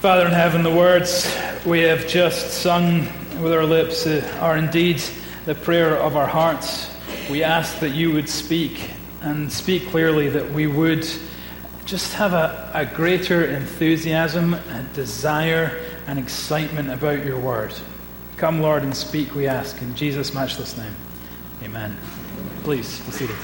Father 0.00 0.24
in 0.24 0.32
heaven, 0.32 0.62
the 0.62 0.74
words 0.74 1.30
we 1.66 1.80
have 1.80 2.08
just 2.08 2.62
sung 2.62 3.00
with 3.42 3.52
our 3.52 3.66
lips 3.66 4.06
uh, 4.06 4.26
are 4.40 4.56
indeed 4.56 4.98
the 5.44 5.54
prayer 5.54 5.94
of 5.94 6.16
our 6.16 6.26
hearts. 6.26 6.88
We 7.30 7.42
ask 7.42 7.80
that 7.80 7.90
you 7.90 8.10
would 8.14 8.26
speak 8.26 8.92
and 9.20 9.52
speak 9.52 9.88
clearly, 9.88 10.30
that 10.30 10.52
we 10.52 10.66
would 10.66 11.06
just 11.84 12.14
have 12.14 12.32
a, 12.32 12.70
a 12.72 12.86
greater 12.86 13.44
enthusiasm, 13.44 14.54
a 14.54 14.86
desire, 14.94 15.78
and 16.06 16.18
excitement 16.18 16.88
about 16.90 17.22
your 17.22 17.38
word. 17.38 17.74
Come, 18.38 18.62
Lord, 18.62 18.84
and 18.84 18.96
speak, 18.96 19.34
we 19.34 19.46
ask. 19.46 19.82
In 19.82 19.94
Jesus' 19.94 20.32
matchless 20.32 20.78
name. 20.78 20.96
Amen. 21.62 21.94
Please 22.62 23.00
be 23.00 23.12
seated. 23.12 23.36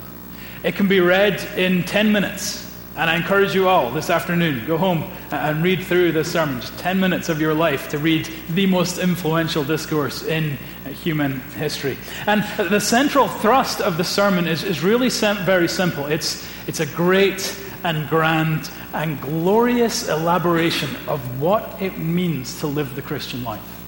It 0.65 0.75
can 0.75 0.89
be 0.89 0.99
read 0.99 1.41
in 1.57 1.85
10 1.85 2.11
minutes. 2.11 2.74
And 2.97 3.11
I 3.11 3.17
encourage 3.17 3.55
you 3.55 3.69
all 3.69 3.91
this 3.91 4.09
afternoon, 4.09 4.65
go 4.67 4.79
home 4.79 5.11
and 5.33 5.65
read 5.65 5.83
through 5.83 6.13
this 6.13 6.31
sermon, 6.31 6.61
just 6.61 6.79
10 6.79 7.01
minutes 7.01 7.29
of 7.29 7.41
your 7.41 7.53
life 7.53 7.89
to 7.89 7.99
read 7.99 8.29
the 8.51 8.67
most 8.67 8.99
influential 8.99 9.65
discourse 9.65 10.23
in 10.23 10.57
human 11.03 11.41
history. 11.41 11.99
And 12.27 12.45
the 12.71 12.79
central 12.79 13.27
thrust 13.27 13.81
of 13.81 13.97
the 13.97 14.05
sermon 14.05 14.47
is, 14.47 14.63
is 14.63 14.85
really 14.85 15.09
very 15.09 15.67
simple. 15.67 16.07
It's, 16.07 16.47
it's 16.69 16.79
a 16.79 16.87
great 16.87 17.61
and 17.83 18.09
grand 18.09 18.71
and 18.93 19.21
glorious 19.21 20.09
elaboration 20.09 20.91
of 21.09 21.41
what 21.41 21.83
it 21.83 21.99
means 21.99 22.61
to 22.61 22.69
live 22.69 22.95
the 22.95 23.03
Christian 23.03 23.43
life 23.43 23.84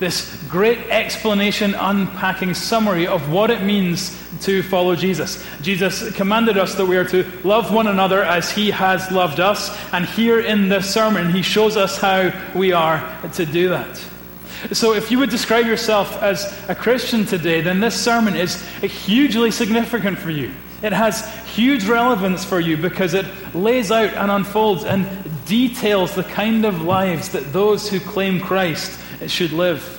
this 0.00 0.42
great 0.48 0.78
explanation, 0.88 1.74
unpacking 1.74 2.54
summary 2.54 3.06
of 3.06 3.30
what 3.30 3.50
it 3.50 3.62
means 3.62 4.18
to 4.40 4.62
follow 4.62 4.96
Jesus. 4.96 5.44
Jesus 5.60 6.10
commanded 6.16 6.56
us 6.56 6.74
that 6.76 6.86
we 6.86 6.96
are 6.96 7.04
to 7.04 7.24
love 7.44 7.72
one 7.72 7.86
another 7.86 8.24
as 8.24 8.50
he 8.50 8.70
has 8.70 9.12
loved 9.12 9.38
us, 9.38 9.70
and 9.92 10.06
here 10.06 10.40
in 10.40 10.70
this 10.70 10.92
sermon, 10.92 11.30
he 11.30 11.42
shows 11.42 11.76
us 11.76 11.98
how 11.98 12.32
we 12.54 12.72
are 12.72 13.00
to 13.34 13.44
do 13.44 13.68
that. 13.68 14.02
So, 14.72 14.94
if 14.94 15.10
you 15.10 15.18
would 15.18 15.30
describe 15.30 15.66
yourself 15.66 16.22
as 16.22 16.68
a 16.68 16.74
Christian 16.74 17.24
today, 17.24 17.60
then 17.60 17.80
this 17.80 17.98
sermon 17.98 18.34
is 18.36 18.62
hugely 18.80 19.50
significant 19.50 20.18
for 20.18 20.30
you. 20.30 20.52
It 20.82 20.92
has 20.92 21.26
huge 21.54 21.84
relevance 21.84 22.44
for 22.44 22.58
you 22.58 22.76
because 22.78 23.12
it 23.12 23.26
lays 23.54 23.90
out 23.90 24.14
and 24.14 24.30
unfolds 24.30 24.84
and 24.84 25.06
details 25.44 26.14
the 26.14 26.24
kind 26.24 26.64
of 26.64 26.82
lives 26.82 27.30
that 27.30 27.52
those 27.52 27.88
who 27.88 28.00
claim 28.00 28.40
Christ 28.40 28.98
should 29.28 29.52
live. 29.52 29.98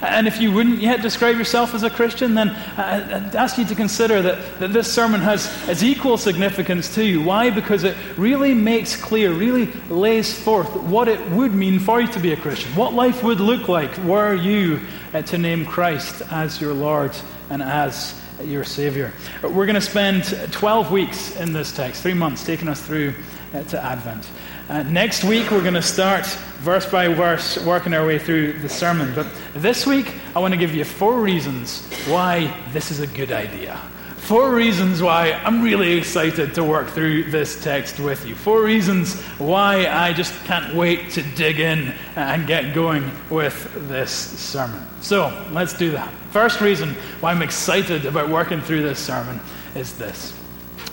And 0.00 0.28
if 0.28 0.40
you 0.40 0.52
wouldn't 0.52 0.80
yet 0.80 1.02
describe 1.02 1.36
yourself 1.36 1.74
as 1.74 1.82
a 1.82 1.90
Christian, 1.90 2.34
then 2.34 2.50
I'd 2.50 3.34
ask 3.34 3.58
you 3.58 3.64
to 3.64 3.74
consider 3.74 4.22
that, 4.22 4.60
that 4.60 4.72
this 4.72 4.92
sermon 4.92 5.20
has, 5.20 5.46
has 5.62 5.82
equal 5.82 6.16
significance 6.18 6.94
to 6.94 7.04
you. 7.04 7.22
Why? 7.22 7.50
Because 7.50 7.84
it 7.84 7.96
really 8.16 8.54
makes 8.54 8.94
clear, 8.94 9.32
really 9.32 9.66
lays 9.88 10.38
forth 10.40 10.68
what 10.82 11.08
it 11.08 11.20
would 11.30 11.52
mean 11.52 11.80
for 11.80 12.00
you 12.00 12.08
to 12.12 12.20
be 12.20 12.32
a 12.32 12.36
Christian. 12.36 12.70
What 12.76 12.94
life 12.94 13.22
would 13.22 13.40
look 13.40 13.68
like 13.68 13.96
were 14.04 14.34
you 14.34 14.80
uh, 15.12 15.22
to 15.22 15.38
name 15.38 15.66
Christ 15.66 16.22
as 16.30 16.60
your 16.60 16.74
Lord 16.74 17.16
and 17.50 17.62
as 17.62 18.20
your 18.44 18.62
Savior. 18.62 19.12
We're 19.42 19.66
going 19.66 19.74
to 19.74 19.80
spend 19.80 20.24
12 20.52 20.92
weeks 20.92 21.34
in 21.36 21.52
this 21.52 21.74
text, 21.74 22.02
three 22.02 22.14
months, 22.14 22.44
taking 22.44 22.68
us 22.68 22.80
through 22.80 23.14
uh, 23.52 23.62
to 23.64 23.82
Advent. 23.82 24.28
Uh, 24.68 24.82
next 24.82 25.24
week, 25.24 25.50
we're 25.50 25.62
going 25.62 25.72
to 25.72 25.80
start 25.80 26.26
verse 26.58 26.84
by 26.84 27.08
verse, 27.08 27.56
working 27.64 27.94
our 27.94 28.06
way 28.06 28.18
through 28.18 28.52
the 28.52 28.68
sermon. 28.68 29.14
But 29.14 29.26
this 29.54 29.86
week, 29.86 30.14
I 30.36 30.40
want 30.40 30.52
to 30.52 30.60
give 30.60 30.74
you 30.74 30.84
four 30.84 31.22
reasons 31.22 31.86
why 32.06 32.54
this 32.74 32.90
is 32.90 33.00
a 33.00 33.06
good 33.06 33.32
idea. 33.32 33.78
Four 34.18 34.54
reasons 34.54 35.00
why 35.00 35.32
I'm 35.32 35.62
really 35.62 35.92
excited 35.94 36.54
to 36.54 36.62
work 36.62 36.88
through 36.88 37.30
this 37.30 37.64
text 37.64 37.98
with 37.98 38.26
you. 38.26 38.34
Four 38.34 38.62
reasons 38.62 39.18
why 39.38 39.86
I 39.86 40.12
just 40.12 40.34
can't 40.44 40.74
wait 40.74 41.12
to 41.12 41.22
dig 41.22 41.60
in 41.60 41.94
and 42.14 42.46
get 42.46 42.74
going 42.74 43.10
with 43.30 43.88
this 43.88 44.10
sermon. 44.10 44.86
So, 45.00 45.46
let's 45.50 45.72
do 45.72 45.92
that. 45.92 46.12
First 46.30 46.60
reason 46.60 46.92
why 47.20 47.30
I'm 47.30 47.40
excited 47.40 48.04
about 48.04 48.28
working 48.28 48.60
through 48.60 48.82
this 48.82 48.98
sermon 48.98 49.40
is 49.74 49.96
this 49.96 50.38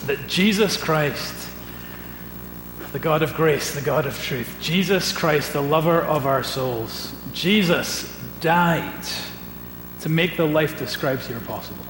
that 0.06 0.26
Jesus 0.28 0.78
Christ 0.78 1.46
the 2.96 3.02
God 3.02 3.20
of 3.20 3.34
grace, 3.34 3.74
the 3.74 3.82
God 3.82 4.06
of 4.06 4.18
truth, 4.22 4.56
Jesus 4.58 5.12
Christ, 5.12 5.52
the 5.52 5.60
lover 5.60 6.00
of 6.00 6.24
our 6.24 6.42
souls. 6.42 7.12
Jesus 7.34 8.10
died 8.40 9.04
to 10.00 10.08
make 10.08 10.38
the 10.38 10.46
life 10.46 10.78
described 10.78 11.20
here 11.24 11.40
possible. 11.40 11.84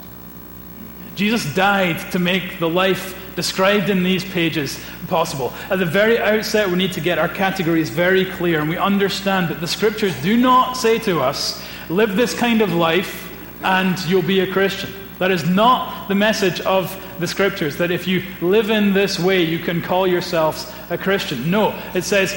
Jesus 1.14 1.54
died 1.54 2.10
to 2.10 2.18
make 2.18 2.58
the 2.58 2.68
life 2.68 3.16
described 3.36 3.88
in 3.88 4.02
these 4.02 4.24
pages 4.24 4.80
possible. 5.06 5.52
At 5.70 5.78
the 5.78 5.86
very 5.86 6.18
outset, 6.18 6.68
we 6.68 6.74
need 6.74 6.94
to 6.94 7.00
get 7.00 7.20
our 7.20 7.28
categories 7.28 7.88
very 7.88 8.24
clear, 8.24 8.58
and 8.58 8.68
we 8.68 8.76
understand 8.76 9.48
that 9.50 9.60
the 9.60 9.68
scriptures 9.68 10.20
do 10.24 10.36
not 10.36 10.76
say 10.76 10.98
to 10.98 11.20
us, 11.20 11.64
live 11.88 12.16
this 12.16 12.34
kind 12.34 12.62
of 12.62 12.72
life 12.72 13.32
and 13.62 13.96
you'll 14.06 14.22
be 14.22 14.40
a 14.40 14.52
Christian. 14.52 14.90
That 15.20 15.30
is 15.30 15.48
not 15.48 16.08
the 16.08 16.16
message 16.16 16.60
of 16.62 16.90
the 17.18 17.26
scriptures, 17.26 17.76
that 17.76 17.90
if 17.90 18.06
you 18.06 18.22
live 18.40 18.70
in 18.70 18.92
this 18.92 19.18
way, 19.18 19.42
you 19.42 19.58
can 19.58 19.82
call 19.82 20.06
yourselves 20.06 20.72
a 20.90 20.98
Christian. 20.98 21.50
No, 21.50 21.78
it 21.94 22.02
says, 22.02 22.32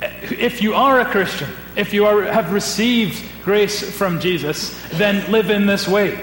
if 0.00 0.62
you 0.62 0.74
are 0.74 1.00
a 1.00 1.04
Christian, 1.04 1.48
if 1.76 1.92
you 1.92 2.06
are, 2.06 2.22
have 2.22 2.52
received 2.52 3.22
grace 3.44 3.96
from 3.96 4.20
Jesus, 4.20 4.78
then 4.92 5.30
live 5.30 5.50
in 5.50 5.66
this 5.66 5.86
way. 5.86 6.20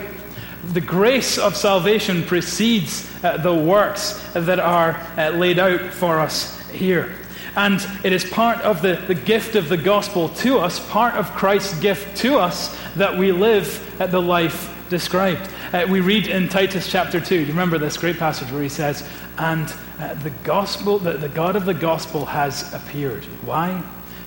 The 0.74 0.82
grace 0.82 1.38
of 1.38 1.56
salvation 1.56 2.24
precedes 2.24 3.10
uh, 3.24 3.38
the 3.38 3.54
works 3.54 4.22
that 4.34 4.60
are 4.60 5.00
uh, 5.18 5.32
laid 5.32 5.58
out 5.58 5.82
for 5.82 6.20
us 6.20 6.60
here. 6.70 7.16
And 7.56 7.86
it 8.04 8.14
is 8.14 8.24
part 8.24 8.62
of 8.62 8.82
the, 8.82 9.02
the 9.08 9.16
gift 9.16 9.56
of 9.56 9.70
the 9.70 9.78
gospel 9.78 10.30
to 10.30 10.60
us, 10.60 10.80
part 10.90 11.16
of 11.16 11.32
Christ's 11.32 11.80
gift 11.80 12.18
to 12.18 12.38
us, 12.38 12.78
that 12.96 13.18
we 13.18 13.32
live 13.32 13.86
the 13.98 14.22
life 14.22 14.76
described. 14.90 15.50
Uh, 15.72 15.86
we 15.90 16.02
read 16.02 16.28
in 16.28 16.50
Titus 16.50 16.92
chapter 16.92 17.20
2, 17.20 17.26
do 17.26 17.42
you 17.42 17.48
remember 17.48 17.78
this 17.78 17.98
great 17.98 18.18
passage 18.18 18.52
where 18.52 18.64
he 18.64 18.70
says, 18.70 19.08
And 19.38 19.74
uh, 20.00 20.16
the 20.16 20.32
gospel, 20.44 21.00
the, 21.00 21.14
the 21.14 21.30
God 21.30 21.56
of 21.56 21.66
the 21.66 21.74
gospel 21.74 22.26
has 22.26 22.74
appeared. 22.74 23.24
Why? 23.46 23.84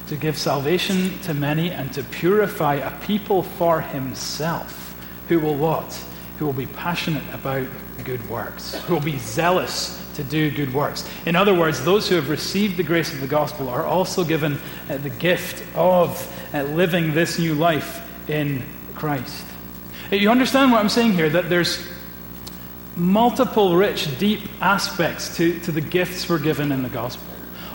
To 0.08 0.16
give 0.16 0.38
salvation 0.38 1.18
to 1.20 1.34
many 1.34 1.70
and 1.70 1.92
to 1.92 2.02
purify 2.04 2.76
a 2.76 2.90
people 3.00 3.42
for 3.42 3.80
himself 3.80 4.82
who 5.28 5.40
will 5.40 5.56
what? 5.56 5.92
Who 6.38 6.46
will 6.46 6.52
be 6.52 6.66
passionate 6.66 7.22
about 7.32 7.66
good 8.04 8.28
works, 8.28 8.74
who 8.84 8.94
will 8.94 9.00
be 9.00 9.18
zealous 9.18 9.98
to 10.14 10.24
do 10.24 10.50
good 10.50 10.74
works. 10.74 11.08
In 11.24 11.36
other 11.36 11.54
words, 11.54 11.84
those 11.84 12.08
who 12.08 12.16
have 12.16 12.28
received 12.28 12.76
the 12.76 12.82
grace 12.82 13.12
of 13.12 13.20
the 13.20 13.26
gospel 13.26 13.68
are 13.68 13.86
also 13.86 14.24
given 14.24 14.58
uh, 14.90 14.98
the 14.98 15.10
gift 15.10 15.64
of 15.74 16.30
uh, 16.52 16.62
living 16.64 17.14
this 17.14 17.38
new 17.38 17.54
life 17.54 18.06
in 18.28 18.62
Christ. 18.94 19.46
You 20.12 20.30
understand 20.30 20.70
what 20.70 20.80
I'm 20.80 20.88
saying 20.88 21.12
here? 21.12 21.30
That 21.30 21.48
there's 21.48 21.84
multiple, 22.96 23.74
rich, 23.76 24.18
deep 24.18 24.40
aspects 24.60 25.36
to, 25.36 25.58
to 25.60 25.72
the 25.72 25.80
gifts 25.80 26.28
we're 26.28 26.38
given 26.38 26.70
in 26.70 26.82
the 26.82 26.88
gospel. 26.88 27.26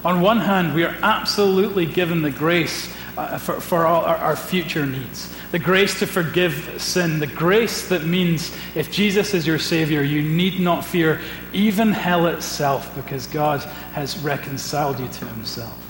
On 0.05 0.21
one 0.21 0.39
hand, 0.39 0.73
we 0.75 0.83
are 0.83 0.95
absolutely 1.01 1.85
given 1.85 2.21
the 2.21 2.31
grace 2.31 2.93
uh, 3.17 3.37
for, 3.37 3.59
for 3.59 3.85
all 3.85 4.05
our, 4.05 4.17
our 4.17 4.35
future 4.35 4.85
needs 4.85 5.35
the 5.51 5.59
grace 5.59 5.99
to 5.99 6.07
forgive 6.07 6.75
sin, 6.77 7.19
the 7.19 7.27
grace 7.27 7.87
that 7.87 8.03
means 8.03 8.55
if 8.75 8.91
Jesus 8.91 9.33
is 9.33 9.47
your 9.47 9.59
Savior, 9.59 10.01
you 10.03 10.21
need 10.21 10.59
not 10.59 10.83
fear 10.83 11.21
even 11.53 11.91
hell 11.91 12.27
itself 12.27 12.93
because 12.95 13.27
God 13.27 13.61
has 13.93 14.17
reconciled 14.19 14.99
you 14.99 15.07
to 15.07 15.25
Himself. 15.25 15.83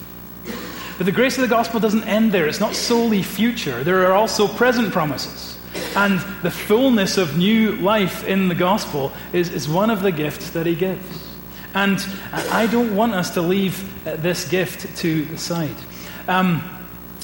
But 0.97 1.05
the 1.05 1.11
grace 1.11 1.37
of 1.37 1.41
the 1.41 1.47
gospel 1.47 1.79
doesn't 1.79 2.03
end 2.03 2.31
there. 2.31 2.47
It's 2.47 2.59
not 2.59 2.75
solely 2.75 3.23
future, 3.23 3.83
there 3.83 4.05
are 4.05 4.13
also 4.13 4.47
present 4.47 4.91
promises. 4.91 5.56
And 5.97 6.19
the 6.43 6.51
fullness 6.51 7.17
of 7.17 7.39
new 7.39 7.71
life 7.77 8.23
in 8.23 8.49
the 8.49 8.53
gospel 8.53 9.11
is, 9.33 9.49
is 9.49 9.67
one 9.67 9.89
of 9.89 10.03
the 10.03 10.11
gifts 10.11 10.51
that 10.51 10.67
He 10.67 10.75
gives. 10.75 11.35
And 11.73 11.97
I 12.31 12.67
don't 12.67 12.95
want 12.95 13.15
us 13.15 13.31
to 13.31 13.41
leave 13.41 13.83
this 14.03 14.47
gift 14.47 14.95
to 14.97 15.25
the 15.25 15.39
side. 15.39 15.75
Um, 16.27 16.61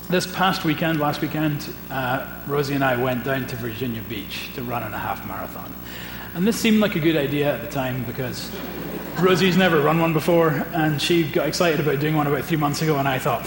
this 0.09 0.25
past 0.25 0.65
weekend, 0.65 0.99
last 0.99 1.21
weekend, 1.21 1.71
uh, 1.91 2.27
Rosie 2.47 2.73
and 2.73 2.83
I 2.83 2.97
went 2.97 3.23
down 3.23 3.45
to 3.45 3.55
Virginia 3.57 4.01
Beach 4.09 4.51
to 4.55 4.63
run 4.63 4.81
in 4.81 4.91
a 4.91 4.97
half 4.97 5.23
marathon. 5.27 5.71
And 6.33 6.47
this 6.47 6.59
seemed 6.59 6.79
like 6.79 6.95
a 6.95 6.99
good 6.99 7.15
idea 7.15 7.53
at 7.53 7.61
the 7.61 7.69
time 7.69 8.03
because 8.05 8.49
Rosie's 9.19 9.55
never 9.55 9.81
run 9.81 9.99
one 9.99 10.13
before, 10.13 10.49
and 10.73 10.99
she 10.99 11.29
got 11.29 11.47
excited 11.47 11.79
about 11.79 11.99
doing 11.99 12.15
one 12.15 12.25
about 12.25 12.43
three 12.45 12.57
months 12.57 12.81
ago, 12.81 12.97
and 12.97 13.07
I 13.07 13.19
thought, 13.19 13.45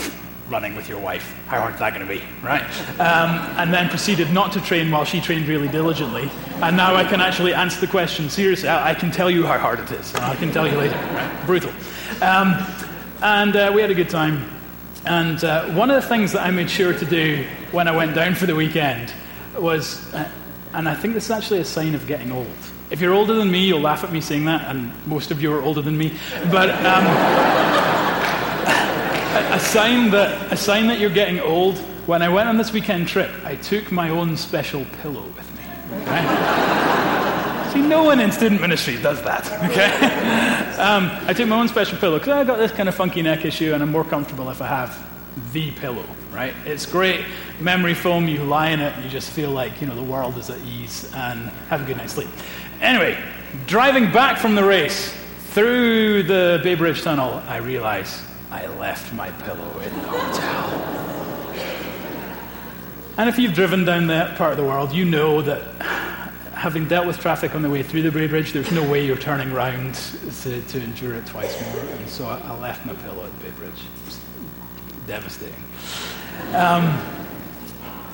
running 0.49 0.77
with 0.77 0.89
your 0.89 0.99
wife, 0.99 1.35
how 1.47 1.61
hard 1.61 1.75
is 1.75 1.81
that 1.81 1.95
going 1.95 2.07
to 2.07 2.13
be, 2.13 2.23
right? 2.43 2.63
Um, 3.01 3.31
and 3.59 3.73
then 3.75 3.89
proceeded 3.89 4.33
not 4.33 4.53
to 4.53 4.61
train 4.61 4.91
while 4.91 5.05
she 5.05 5.21
trained 5.21 5.49
really 5.49 5.69
diligently. 5.69 6.31
And 6.63 6.77
now 6.77 6.95
I 6.95 7.05
can 7.05 7.21
actually 7.21 7.53
answer 7.53 7.81
the 7.81 7.87
question 7.89 8.31
seriously. 8.31 8.69
I, 8.69 8.91
I 8.91 8.95
can 8.95 9.11
tell 9.11 9.31
you 9.31 9.45
how 9.45 9.59
hard 9.59 9.81
it 9.81 9.91
is. 9.91 10.15
I 10.15 10.37
can 10.37 10.53
tell 10.53 10.67
you 10.67 10.77
later. 10.77 10.97
Right? 10.97 11.47
Brutal. 11.47 11.71
Um, 12.23 12.55
and 13.23 13.57
uh, 13.57 13.73
we 13.75 13.81
had 13.81 13.91
a 13.91 13.95
good 13.95 14.11
time. 14.11 14.49
And 15.05 15.43
uh, 15.45 15.67
one 15.71 15.91
of 15.91 16.01
the 16.01 16.09
things 16.09 16.33
that 16.33 16.43
I 16.43 16.51
made 16.51 16.71
sure 16.71 16.93
to 16.93 17.05
do 17.05 17.45
when 17.73 17.89
I 17.89 17.97
went 17.97 18.15
down 18.15 18.35
for 18.35 18.47
the 18.47 18.55
weekend 18.55 19.13
was, 19.59 20.13
uh, 20.15 20.29
and 20.73 20.89
I 20.89 20.95
think 20.95 21.15
this 21.15 21.25
is 21.25 21.31
actually 21.31 21.61
a 21.61 21.65
sign 21.65 21.95
of 21.95 22.07
getting 22.07 22.33
old. 22.33 22.47
If 22.91 23.01
you're 23.01 23.15
older 23.15 23.35
than 23.35 23.51
me, 23.51 23.67
you'll 23.67 23.81
laugh 23.81 24.05
at 24.05 24.13
me 24.13 24.21
saying 24.21 24.45
that, 24.45 24.69
and 24.69 24.93
most 25.07 25.33
of 25.33 25.43
you 25.43 25.53
are 25.53 25.61
older 25.61 25.83
than 25.83 25.99
me. 25.99 26.13
But 26.51 26.71
um, 26.71 27.05
a, 29.57 29.61
sign 29.61 30.11
that, 30.11 30.53
a 30.53 30.57
sign 30.57 30.87
that 30.89 31.01
you're 31.01 31.09
getting 31.09 31.41
old, 31.41 31.79
when 32.07 32.21
I 32.21 32.29
went 32.29 32.47
on 32.47 32.59
this 32.59 32.73
weekend 32.73 33.09
trip, 33.09 33.31
I 33.43 33.57
took 33.57 33.91
my 33.91 34.11
own 34.11 34.37
special 34.37 34.85
pillow 35.01 35.23
with 35.23 35.57
me. 35.57 35.65
Okay? 36.03 37.73
See, 37.73 37.81
no 37.81 38.05
one 38.05 38.21
in 38.21 38.31
student 38.31 38.61
ministry 38.61 39.01
does 39.01 39.23
that. 39.23 39.47
Okay? 39.71 40.77
Um, 40.77 41.11
I 41.27 41.33
took 41.33 41.49
my 41.49 41.59
own 41.59 41.69
special 41.69 41.97
pillow 41.97 42.19
because 42.19 42.35
I 42.35 42.45
got 42.45 42.59
this 42.59 42.71
kind 42.71 42.87
of 42.87 42.95
funky 42.95 43.23
neck 43.23 43.47
issue, 43.47 43.73
and 43.73 43.83
I'm 43.83 43.91
more 43.91 44.05
comfortable 44.05 44.51
if 44.51 44.61
I 44.61 44.67
have 44.67 45.53
the 45.55 45.71
pillow, 45.71 46.05
right? 46.33 46.53
It's 46.67 46.85
great 46.85 47.25
memory 47.59 47.95
foam. 47.95 48.29
You 48.29 48.45
lie 48.45 48.69
in 48.71 48.81
it, 48.81 48.93
and 48.95 49.05
you 49.05 49.11
just 49.11 49.31
feel 49.31 49.51
like 49.51 49.81
you 49.81 49.87
know 49.87 49.95
the 49.95 50.03
world 50.03 50.37
is 50.37 50.51
at 50.51 50.61
ease 50.67 51.11
and 51.15 51.49
have 51.71 51.83
a 51.83 51.85
good 51.87 51.97
night's 51.97 52.13
sleep. 52.13 52.29
Anyway, 52.83 53.19
driving 53.67 54.13
back 54.13 54.37
from 54.37 54.55
the 54.55 54.65
race 54.65 55.17
through 55.49 56.25
the 56.25 56.61
Bay 56.63 56.75
Bridge 56.75 57.03
Tunnel, 57.03 57.43
I 57.49 57.57
realize 57.57 58.23
I 58.51 58.67
left 58.67 59.13
my 59.13 59.31
pillow 59.31 59.81
in 59.81 59.93
the 59.93 60.09
hotel. 60.09 60.93
And 63.19 63.29
if 63.29 63.39
you've 63.39 63.55
driven 63.55 63.85
down 63.85 64.09
that 64.09 64.37
part 64.37 64.53
of 64.53 64.57
the 64.59 64.65
world, 64.65 64.93
you 64.93 65.05
know 65.05 65.43
that 65.43 65.63
having 66.53 66.87
dealt 66.89 67.07
with 67.07 67.19
traffic 67.19 67.55
on 67.55 67.63
the 67.63 67.71
way 67.71 67.83
through 67.83 68.03
the 68.03 68.11
Bay 68.11 68.27
Bridge, 68.27 68.53
there's 68.53 68.71
no 68.73 68.83
way 68.89 69.05
you're 69.05 69.17
turning 69.17 69.53
round 69.53 69.95
to, 69.95 70.61
to 70.63 70.81
endure 70.83 71.15
it 71.15 71.27
twice 71.27 71.61
more. 71.73 71.83
And 71.83 72.09
so 72.09 72.27
I, 72.27 72.39
I 72.39 72.59
left 72.59 72.85
my 72.87 72.95
pillow 72.95 73.25
at 73.25 73.43
Bay 73.43 73.51
Bridge. 73.51 73.83
devastating. 75.07 75.63
Um, 76.55 77.01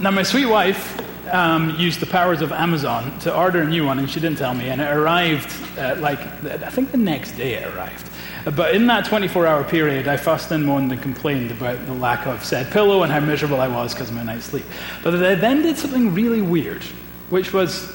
now, 0.01 0.11
my 0.11 0.23
sweet 0.23 0.47
wife 0.47 0.99
um, 1.33 1.77
used 1.79 2.01
the 2.01 2.07
powers 2.07 2.43
of 2.43 2.53
Amazon 2.53 3.19
to 3.21 3.35
order 3.35 3.63
a 3.63 3.69
new 3.69 3.87
one, 3.87 3.99
and 3.99 4.11
she 4.11 4.21
didn't 4.21 4.39
tell 4.39 4.55
me. 4.55 4.69
And 4.69 4.81
it 4.81 4.91
arrived, 4.91 5.51
uh, 5.79 5.97
like, 5.99 6.21
I 6.45 6.71
think 6.71 6.91
the 6.91 6.99
next 6.99 7.33
day 7.33 7.55
it 7.55 7.75
arrived. 7.75 8.09
But 8.45 8.75
in 8.75 8.87
that 8.89 9.05
24 9.05 9.47
hour 9.47 9.63
period, 9.65 10.09
I 10.09 10.17
fussed 10.17 10.51
and 10.51 10.65
moaned 10.65 10.91
and 10.91 11.01
complained 11.01 11.51
about 11.51 11.85
the 11.87 11.93
lack 11.93 12.27
of 12.27 12.45
said 12.45 12.73
pillow 12.73 13.03
and 13.03 13.13
how 13.13 13.21
miserable 13.21 13.61
I 13.61 13.69
was 13.69 13.95
because 13.95 14.09
of 14.09 14.17
my 14.17 14.25
night's 14.25 14.47
sleep. 14.47 14.65
But 15.05 15.15
I 15.15 15.35
then 15.37 15.63
did 15.63 15.79
something 15.79 16.13
really 16.13 16.43
weird, 16.43 16.83
which 17.31 17.53
was 17.53 17.95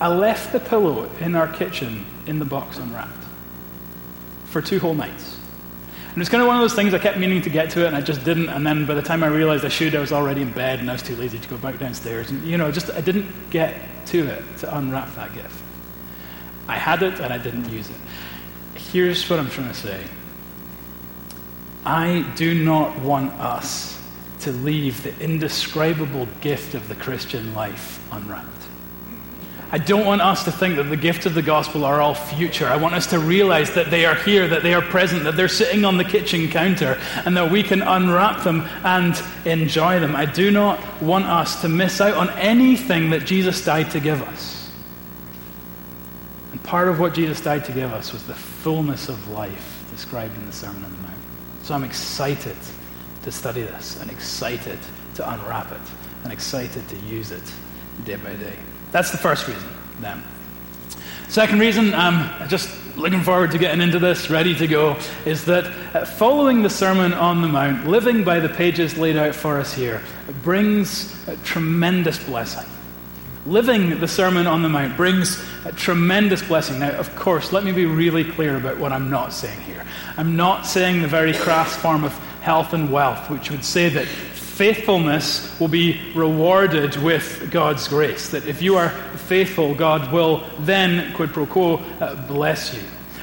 I 0.00 0.08
left 0.08 0.52
the 0.52 0.60
pillow 0.60 1.10
in 1.20 1.34
our 1.34 1.48
kitchen 1.48 2.06
in 2.26 2.38
the 2.38 2.44
box 2.44 2.78
unwrapped 2.78 3.24
for 4.46 4.62
two 4.62 4.78
whole 4.78 4.94
nights. 4.94 5.36
And 6.08 6.16
it 6.16 6.20
was 6.20 6.28
kind 6.28 6.42
of 6.42 6.48
one 6.48 6.56
of 6.56 6.62
those 6.62 6.74
things 6.74 6.92
I 6.92 6.98
kept 6.98 7.18
meaning 7.18 7.42
to 7.42 7.50
get 7.50 7.70
to 7.70 7.84
it, 7.84 7.86
and 7.86 7.96
I 7.96 8.00
just 8.00 8.24
didn't. 8.24 8.48
And 8.48 8.66
then 8.66 8.84
by 8.84 8.94
the 8.94 9.02
time 9.02 9.22
I 9.22 9.28
realized 9.28 9.64
I 9.64 9.68
should, 9.68 9.94
I 9.94 10.00
was 10.00 10.10
already 10.10 10.42
in 10.42 10.50
bed, 10.50 10.80
and 10.80 10.90
I 10.90 10.94
was 10.94 11.02
too 11.02 11.14
lazy 11.14 11.38
to 11.38 11.48
go 11.48 11.56
back 11.56 11.78
downstairs. 11.78 12.30
And, 12.30 12.42
you 12.44 12.58
know, 12.58 12.72
just 12.72 12.90
I 12.90 13.00
didn't 13.00 13.50
get 13.50 14.06
to 14.06 14.26
it 14.26 14.42
to 14.58 14.76
unwrap 14.76 15.14
that 15.14 15.32
gift. 15.34 15.62
I 16.66 16.76
had 16.76 17.02
it, 17.02 17.20
and 17.20 17.32
I 17.32 17.38
didn't 17.38 17.68
use 17.68 17.88
it. 17.90 17.96
Here's 18.92 19.28
what 19.30 19.38
I'm 19.38 19.48
trying 19.48 19.68
to 19.68 19.74
say 19.74 20.04
I 21.84 22.28
do 22.34 22.54
not 22.64 22.98
want 23.00 23.32
us 23.34 24.02
to 24.40 24.52
leave 24.52 25.02
the 25.02 25.16
indescribable 25.22 26.26
gift 26.40 26.74
of 26.74 26.88
the 26.88 26.94
Christian 26.94 27.54
life 27.54 28.04
unwrapped. 28.12 28.48
I 29.72 29.78
don't 29.78 30.04
want 30.04 30.20
us 30.20 30.42
to 30.44 30.50
think 30.50 30.76
that 30.76 30.84
the 30.84 30.96
gifts 30.96 31.26
of 31.26 31.34
the 31.34 31.42
gospel 31.42 31.84
are 31.84 32.00
all 32.00 32.16
future. 32.16 32.66
I 32.66 32.76
want 32.76 32.94
us 32.94 33.06
to 33.08 33.20
realize 33.20 33.72
that 33.74 33.92
they 33.92 34.04
are 34.04 34.16
here, 34.16 34.48
that 34.48 34.64
they 34.64 34.74
are 34.74 34.82
present, 34.82 35.22
that 35.22 35.36
they're 35.36 35.46
sitting 35.46 35.84
on 35.84 35.96
the 35.96 36.04
kitchen 36.04 36.48
counter, 36.48 37.00
and 37.24 37.36
that 37.36 37.52
we 37.52 37.62
can 37.62 37.82
unwrap 37.82 38.42
them 38.42 38.62
and 38.82 39.22
enjoy 39.44 40.00
them. 40.00 40.16
I 40.16 40.26
do 40.26 40.50
not 40.50 40.80
want 41.00 41.26
us 41.26 41.60
to 41.60 41.68
miss 41.68 42.00
out 42.00 42.14
on 42.14 42.30
anything 42.30 43.10
that 43.10 43.24
Jesus 43.24 43.64
died 43.64 43.92
to 43.92 44.00
give 44.00 44.20
us. 44.22 44.59
Part 46.70 46.86
of 46.86 47.00
what 47.00 47.14
Jesus 47.14 47.40
died 47.40 47.64
to 47.64 47.72
give 47.72 47.92
us 47.92 48.12
was 48.12 48.22
the 48.28 48.34
fullness 48.34 49.08
of 49.08 49.28
life 49.30 49.84
described 49.90 50.36
in 50.36 50.46
the 50.46 50.52
Sermon 50.52 50.84
on 50.84 50.92
the 50.92 50.98
Mount. 50.98 51.20
So 51.64 51.74
I'm 51.74 51.82
excited 51.82 52.54
to 53.24 53.32
study 53.32 53.62
this, 53.62 54.00
and 54.00 54.08
excited 54.08 54.78
to 55.16 55.32
unwrap 55.32 55.72
it, 55.72 55.80
and 56.22 56.32
excited 56.32 56.88
to 56.88 56.96
use 56.98 57.32
it 57.32 57.42
day 58.04 58.14
by 58.14 58.36
day. 58.36 58.54
That's 58.92 59.10
the 59.10 59.18
first 59.18 59.48
reason, 59.48 59.68
then. 59.98 60.22
Second 61.28 61.58
reason, 61.58 61.92
I'm 61.92 62.48
just 62.48 62.70
looking 62.96 63.22
forward 63.22 63.50
to 63.50 63.58
getting 63.58 63.80
into 63.80 63.98
this, 63.98 64.30
ready 64.30 64.54
to 64.54 64.68
go, 64.68 64.96
is 65.26 65.44
that 65.46 65.64
uh, 65.92 66.04
following 66.04 66.62
the 66.62 66.70
Sermon 66.70 67.12
on 67.14 67.42
the 67.42 67.48
Mount, 67.48 67.88
living 67.88 68.22
by 68.22 68.38
the 68.38 68.48
pages 68.48 68.96
laid 68.96 69.16
out 69.16 69.34
for 69.34 69.58
us 69.58 69.74
here, 69.74 70.00
brings 70.44 71.26
a 71.26 71.36
tremendous 71.38 72.22
blessing. 72.22 72.70
Living 73.46 73.98
the 74.00 74.08
Sermon 74.08 74.46
on 74.46 74.62
the 74.62 74.68
Mount 74.68 74.98
brings 74.98 75.42
a 75.64 75.72
tremendous 75.72 76.42
blessing. 76.46 76.78
Now, 76.78 76.90
of 76.92 77.14
course, 77.16 77.52
let 77.52 77.64
me 77.64 77.72
be 77.72 77.86
really 77.86 78.22
clear 78.22 78.56
about 78.56 78.78
what 78.78 78.92
I'm 78.92 79.08
not 79.08 79.32
saying 79.32 79.60
here. 79.62 79.82
I'm 80.18 80.36
not 80.36 80.66
saying 80.66 81.00
the 81.00 81.08
very 81.08 81.32
crass 81.32 81.74
form 81.74 82.04
of 82.04 82.12
health 82.42 82.74
and 82.74 82.92
wealth, 82.92 83.30
which 83.30 83.50
would 83.50 83.64
say 83.64 83.88
that 83.88 84.06
faithfulness 84.06 85.58
will 85.58 85.68
be 85.68 85.98
rewarded 86.14 86.96
with 86.96 87.50
God's 87.50 87.88
grace. 87.88 88.28
That 88.28 88.44
if 88.44 88.60
you 88.60 88.76
are 88.76 88.90
faithful, 88.90 89.74
God 89.74 90.12
will 90.12 90.44
then, 90.60 91.14
quid 91.14 91.30
pro 91.30 91.46
quo, 91.46 91.76
uh, 91.98 92.16
bless 92.26 92.74
you 92.74 92.82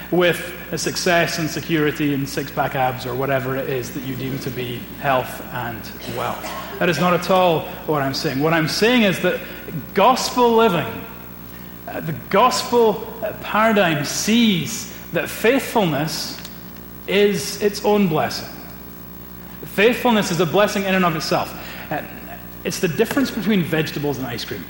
with 0.10 0.54
success 0.80 1.38
and 1.38 1.48
security 1.48 2.16
and 2.16 2.28
six 2.28 2.50
pack 2.50 2.74
abs 2.74 3.06
or 3.06 3.14
whatever 3.14 3.56
it 3.56 3.70
is 3.70 3.94
that 3.94 4.04
you 4.04 4.16
deem 4.16 4.40
to 4.40 4.50
be 4.50 4.78
health 5.00 5.44
and 5.54 5.80
wealth. 6.18 6.67
That 6.80 6.90
is 6.90 7.00
not 7.00 7.14
at 7.14 7.30
all 7.30 7.62
what 7.88 8.02
I'm 8.02 8.14
saying. 8.14 8.40
What 8.40 8.54
I'm 8.54 8.68
saying 8.68 9.04
is 9.04 9.20
that 9.22 9.40
gospel 9.94 10.56
living, 10.56 11.06
uh, 11.88 12.02
the 12.02 12.14
gospel 12.30 13.08
uh, 13.24 13.34
paradigm 13.42 14.06
sees 14.06 14.94
that 15.12 15.30
faithfulness 15.30 16.40
is 17.08 17.62
its 17.62 17.84
own 17.84 18.08
blessing. 18.08 18.54
Faithfulness 19.66 20.32
is 20.32 20.40
a 20.40 20.46
blessing 20.46 20.84
in 20.84 20.94
and 20.94 21.06
of 21.06 21.16
itself. 21.16 21.52
Uh, 21.92 22.04
it's 22.64 22.80
the 22.80 22.88
difference 22.88 23.32
between 23.32 23.64
vegetables 23.64 24.18
and 24.18 24.28
ice 24.28 24.44
cream. 24.44 24.64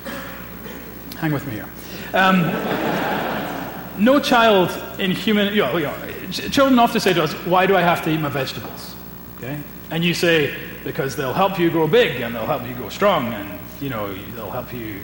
Hang 1.17 1.31
with 1.31 1.45
me 1.47 1.53
here. 1.53 1.69
Um, 2.13 2.43
no 3.97 4.19
child 4.19 4.69
in 4.99 5.11
human, 5.11 5.53
you 5.53 5.61
know, 5.61 5.77
you 5.77 5.85
know, 5.85 6.29
children 6.29 6.77
often 6.79 7.01
say 7.01 7.13
to 7.13 7.23
us, 7.23 7.33
Why 7.45 7.65
do 7.65 7.75
I 7.75 7.81
have 7.81 8.03
to 8.03 8.11
eat 8.11 8.19
my 8.19 8.29
vegetables? 8.29 8.95
Okay? 9.37 9.59
And 9.89 10.03
you 10.03 10.13
say, 10.13 10.55
Because 10.87 11.17
they'll 11.17 11.33
help 11.33 11.59
you 11.59 11.69
grow 11.69 11.85
big 11.85 12.21
and 12.21 12.33
they'll 12.33 12.45
help 12.45 12.65
you 12.65 12.73
grow 12.73 12.87
strong 12.87 13.33
and, 13.33 13.59
you 13.81 13.89
know, 13.89 14.13
they'll 14.35 14.49
help 14.49 14.73
you 14.73 15.01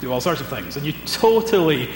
do 0.00 0.10
all 0.10 0.22
sorts 0.22 0.40
of 0.40 0.46
things. 0.48 0.74
And 0.74 0.86
you 0.86 0.94
totally 1.04 1.90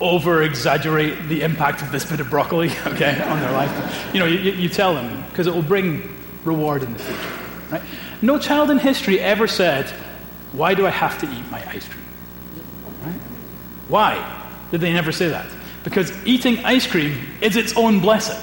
over 0.00 0.42
exaggerate 0.42 1.28
the 1.28 1.42
impact 1.42 1.82
of 1.82 1.92
this 1.92 2.06
bit 2.06 2.20
of 2.20 2.30
broccoli, 2.30 2.70
okay, 2.86 3.22
on 3.22 3.40
their 3.40 3.52
life. 3.52 4.14
You 4.14 4.20
know, 4.20 4.26
you, 4.26 4.52
you 4.52 4.70
tell 4.70 4.94
them 4.94 5.22
because 5.28 5.46
it 5.46 5.54
will 5.54 5.62
bring 5.62 6.16
reward 6.44 6.82
in 6.82 6.94
the 6.94 6.98
future. 6.98 7.38
Right? 7.70 7.82
No 8.22 8.38
child 8.38 8.70
in 8.70 8.78
history 8.78 9.20
ever 9.20 9.46
said, 9.46 9.90
Why 10.52 10.72
do 10.72 10.86
I 10.86 10.90
have 10.90 11.18
to 11.18 11.26
eat 11.26 11.50
my 11.50 11.62
ice 11.68 11.86
cream? 11.86 12.04
Right? 13.04 13.20
Why 13.88 14.44
did 14.70 14.80
they 14.80 14.94
never 14.94 15.12
say 15.12 15.28
that? 15.28 15.46
Because 15.84 16.10
eating 16.26 16.64
ice 16.64 16.86
cream 16.86 17.18
is 17.42 17.56
its 17.56 17.76
own 17.76 18.00
blessing. 18.00 18.38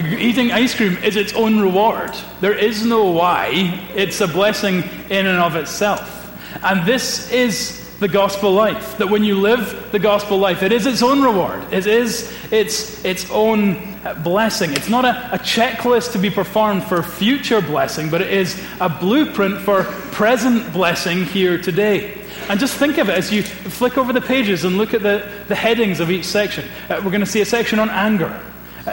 Eating 0.00 0.52
ice 0.52 0.74
cream 0.74 0.96
is 0.98 1.16
its 1.16 1.32
own 1.34 1.60
reward. 1.60 2.12
There 2.40 2.56
is 2.56 2.84
no 2.84 3.10
why, 3.10 3.48
it's 3.94 4.20
a 4.20 4.28
blessing 4.28 4.82
in 5.10 5.26
and 5.26 5.38
of 5.38 5.56
itself. 5.56 6.20
And 6.62 6.86
this 6.86 7.30
is 7.30 7.98
the 7.98 8.08
gospel 8.08 8.52
life. 8.52 8.98
That 8.98 9.08
when 9.08 9.24
you 9.24 9.40
live 9.40 9.90
the 9.92 9.98
gospel 9.98 10.38
life, 10.38 10.62
it 10.62 10.72
is 10.72 10.86
its 10.86 11.02
own 11.02 11.22
reward, 11.22 11.72
it 11.72 11.86
is 11.86 12.32
its, 12.50 13.04
its 13.04 13.30
own 13.30 13.94
blessing. 14.22 14.72
It's 14.72 14.88
not 14.88 15.04
a, 15.04 15.34
a 15.34 15.38
checklist 15.38 16.12
to 16.12 16.18
be 16.18 16.30
performed 16.30 16.84
for 16.84 17.02
future 17.02 17.60
blessing, 17.60 18.10
but 18.10 18.20
it 18.20 18.30
is 18.30 18.62
a 18.80 18.88
blueprint 18.88 19.60
for 19.60 19.84
present 20.12 20.72
blessing 20.72 21.24
here 21.24 21.58
today. 21.58 22.20
And 22.48 22.60
just 22.60 22.76
think 22.76 22.98
of 22.98 23.08
it 23.08 23.16
as 23.16 23.32
you 23.32 23.42
flick 23.42 23.96
over 23.96 24.12
the 24.12 24.20
pages 24.20 24.64
and 24.64 24.76
look 24.76 24.92
at 24.92 25.02
the, 25.02 25.26
the 25.48 25.54
headings 25.54 26.00
of 26.00 26.10
each 26.10 26.26
section. 26.26 26.68
Uh, 26.90 27.00
we're 27.02 27.10
going 27.10 27.20
to 27.20 27.26
see 27.26 27.40
a 27.40 27.46
section 27.46 27.78
on 27.78 27.88
anger. 27.88 28.38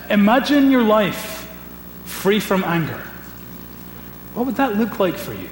Imagine 0.10 0.71
your 0.71 0.83
life 0.83 1.50
free 2.05 2.39
from 2.39 2.63
anger. 2.63 3.01
What 4.33 4.45
would 4.45 4.55
that 4.55 4.77
look 4.77 5.00
like 5.00 5.15
for 5.15 5.33
you 5.33 5.50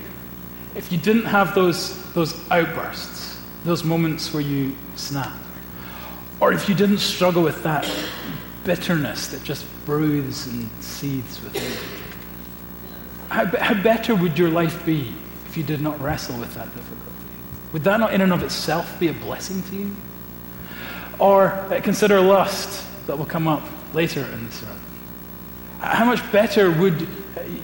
if 0.75 0.91
you 0.91 0.97
didn't 0.97 1.25
have 1.25 1.53
those, 1.55 2.13
those 2.13 2.49
outbursts, 2.49 3.41
those 3.65 3.83
moments 3.83 4.33
where 4.33 4.41
you 4.41 4.75
snap? 4.95 5.37
Or 6.39 6.53
if 6.53 6.69
you 6.69 6.75
didn't 6.75 6.99
struggle 6.99 7.43
with 7.43 7.63
that 7.63 7.85
bitterness 8.63 9.27
that 9.29 9.43
just 9.43 9.65
brews 9.85 10.47
and 10.47 10.69
seethes 10.81 11.41
within 11.41 11.63
you. 11.63 11.77
How, 13.29 13.45
how 13.45 13.81
better 13.81 14.15
would 14.15 14.37
your 14.37 14.49
life 14.49 14.85
be 14.85 15.13
if 15.47 15.57
you 15.57 15.63
did 15.63 15.81
not 15.81 15.99
wrestle 15.99 16.37
with 16.39 16.53
that 16.53 16.73
difficulty? 16.73 17.11
Would 17.73 17.83
that 17.83 17.99
not, 17.99 18.13
in 18.13 18.21
and 18.21 18.33
of 18.33 18.43
itself, 18.43 18.99
be 18.99 19.07
a 19.07 19.13
blessing 19.13 19.63
to 19.63 19.75
you? 19.75 19.95
Or 21.19 21.47
uh, 21.47 21.81
consider 21.81 22.21
lust 22.21 22.85
that 23.07 23.17
will 23.17 23.25
come 23.25 23.47
up 23.47 23.63
later 23.93 24.23
in 24.25 24.45
the 24.45 24.51
sermon. 24.51 24.79
How 25.79 26.05
much 26.05 26.29
better 26.31 26.71
would 26.71 27.07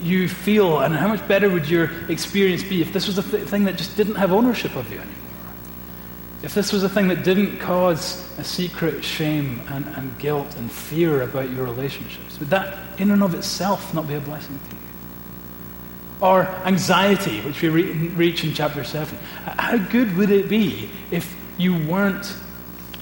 you 0.01 0.29
feel, 0.29 0.79
and 0.79 0.95
how 0.95 1.07
much 1.07 1.27
better 1.27 1.49
would 1.49 1.69
your 1.69 1.91
experience 2.09 2.63
be 2.63 2.81
if 2.81 2.93
this 2.93 3.07
was 3.07 3.17
a 3.17 3.23
th- 3.23 3.47
thing 3.47 3.65
that 3.65 3.77
just 3.77 3.97
didn't 3.97 4.15
have 4.15 4.31
ownership 4.31 4.75
of 4.75 4.89
you 4.91 4.99
anymore? 4.99 5.15
If 6.43 6.53
this 6.53 6.71
was 6.71 6.83
a 6.83 6.89
thing 6.89 7.07
that 7.09 7.23
didn't 7.23 7.57
cause 7.57 8.23
a 8.37 8.43
secret 8.43 9.03
shame 9.03 9.61
and, 9.69 9.85
and 9.87 10.17
guilt 10.19 10.55
and 10.57 10.71
fear 10.71 11.23
about 11.23 11.49
your 11.49 11.65
relationships, 11.65 12.39
would 12.39 12.49
that 12.51 12.77
in 12.99 13.11
and 13.11 13.23
of 13.23 13.33
itself 13.33 13.93
not 13.93 14.07
be 14.07 14.13
a 14.13 14.21
blessing 14.21 14.59
to 14.69 14.75
you? 14.75 14.81
Or 16.21 16.43
anxiety, 16.65 17.41
which 17.41 17.61
we 17.61 17.69
re- 17.69 17.91
reach 18.09 18.43
in 18.43 18.53
chapter 18.53 18.83
7. 18.83 19.17
How 19.43 19.77
good 19.77 20.15
would 20.15 20.29
it 20.29 20.47
be 20.47 20.89
if 21.11 21.35
you 21.57 21.75
weren't 21.85 22.33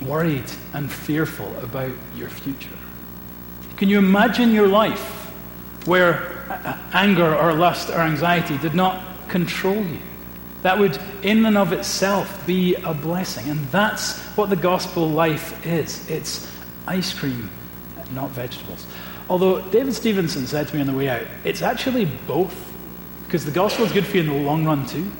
worried 0.01 0.50
and 0.74 0.92
fearful 0.92 1.56
about 1.60 1.92
your 2.15 2.30
future? 2.30 2.70
Can 3.84 3.90
you 3.90 3.98
imagine 3.98 4.54
your 4.54 4.70
life 4.70 5.28
where 5.84 6.48
uh, 6.50 6.78
anger 6.94 7.36
or 7.36 7.52
lust 7.52 7.90
or 7.90 8.00
anxiety 8.00 8.58
did 8.60 8.74
not 8.74 9.04
control 9.28 9.75
you? 9.75 10.00
That 10.62 10.80
would, 10.80 10.98
in 11.22 11.46
and 11.46 11.58
of 11.58 11.74
itself, 11.74 12.48
be 12.48 12.75
a 12.75 12.94
blessing. 12.94 13.50
And 13.50 13.60
that's 13.72 14.22
what 14.38 14.50
the 14.50 14.56
gospel 14.56 15.10
life 15.10 15.66
is 15.66 16.10
it's 16.10 16.50
ice 16.88 17.13
cream, 17.13 17.50
not 18.13 18.30
vegetables. 18.30 18.88
Although 19.30 19.60
David 19.63 19.94
Stevenson 19.94 20.48
said 20.48 20.70
to 20.70 20.75
me 20.75 20.80
on 20.80 20.88
the 20.88 20.94
way 20.94 21.10
out, 21.10 21.24
it's 21.44 21.62
actually 21.62 22.06
both, 22.25 22.56
because 23.25 23.44
the 23.44 23.52
gospel 23.52 23.86
is 23.86 23.92
good 23.92 24.06
for 24.06 24.16
you 24.16 24.24
in 24.24 24.30
the 24.30 24.50
long 24.50 24.63
run 24.63 24.86
too. 24.86 25.12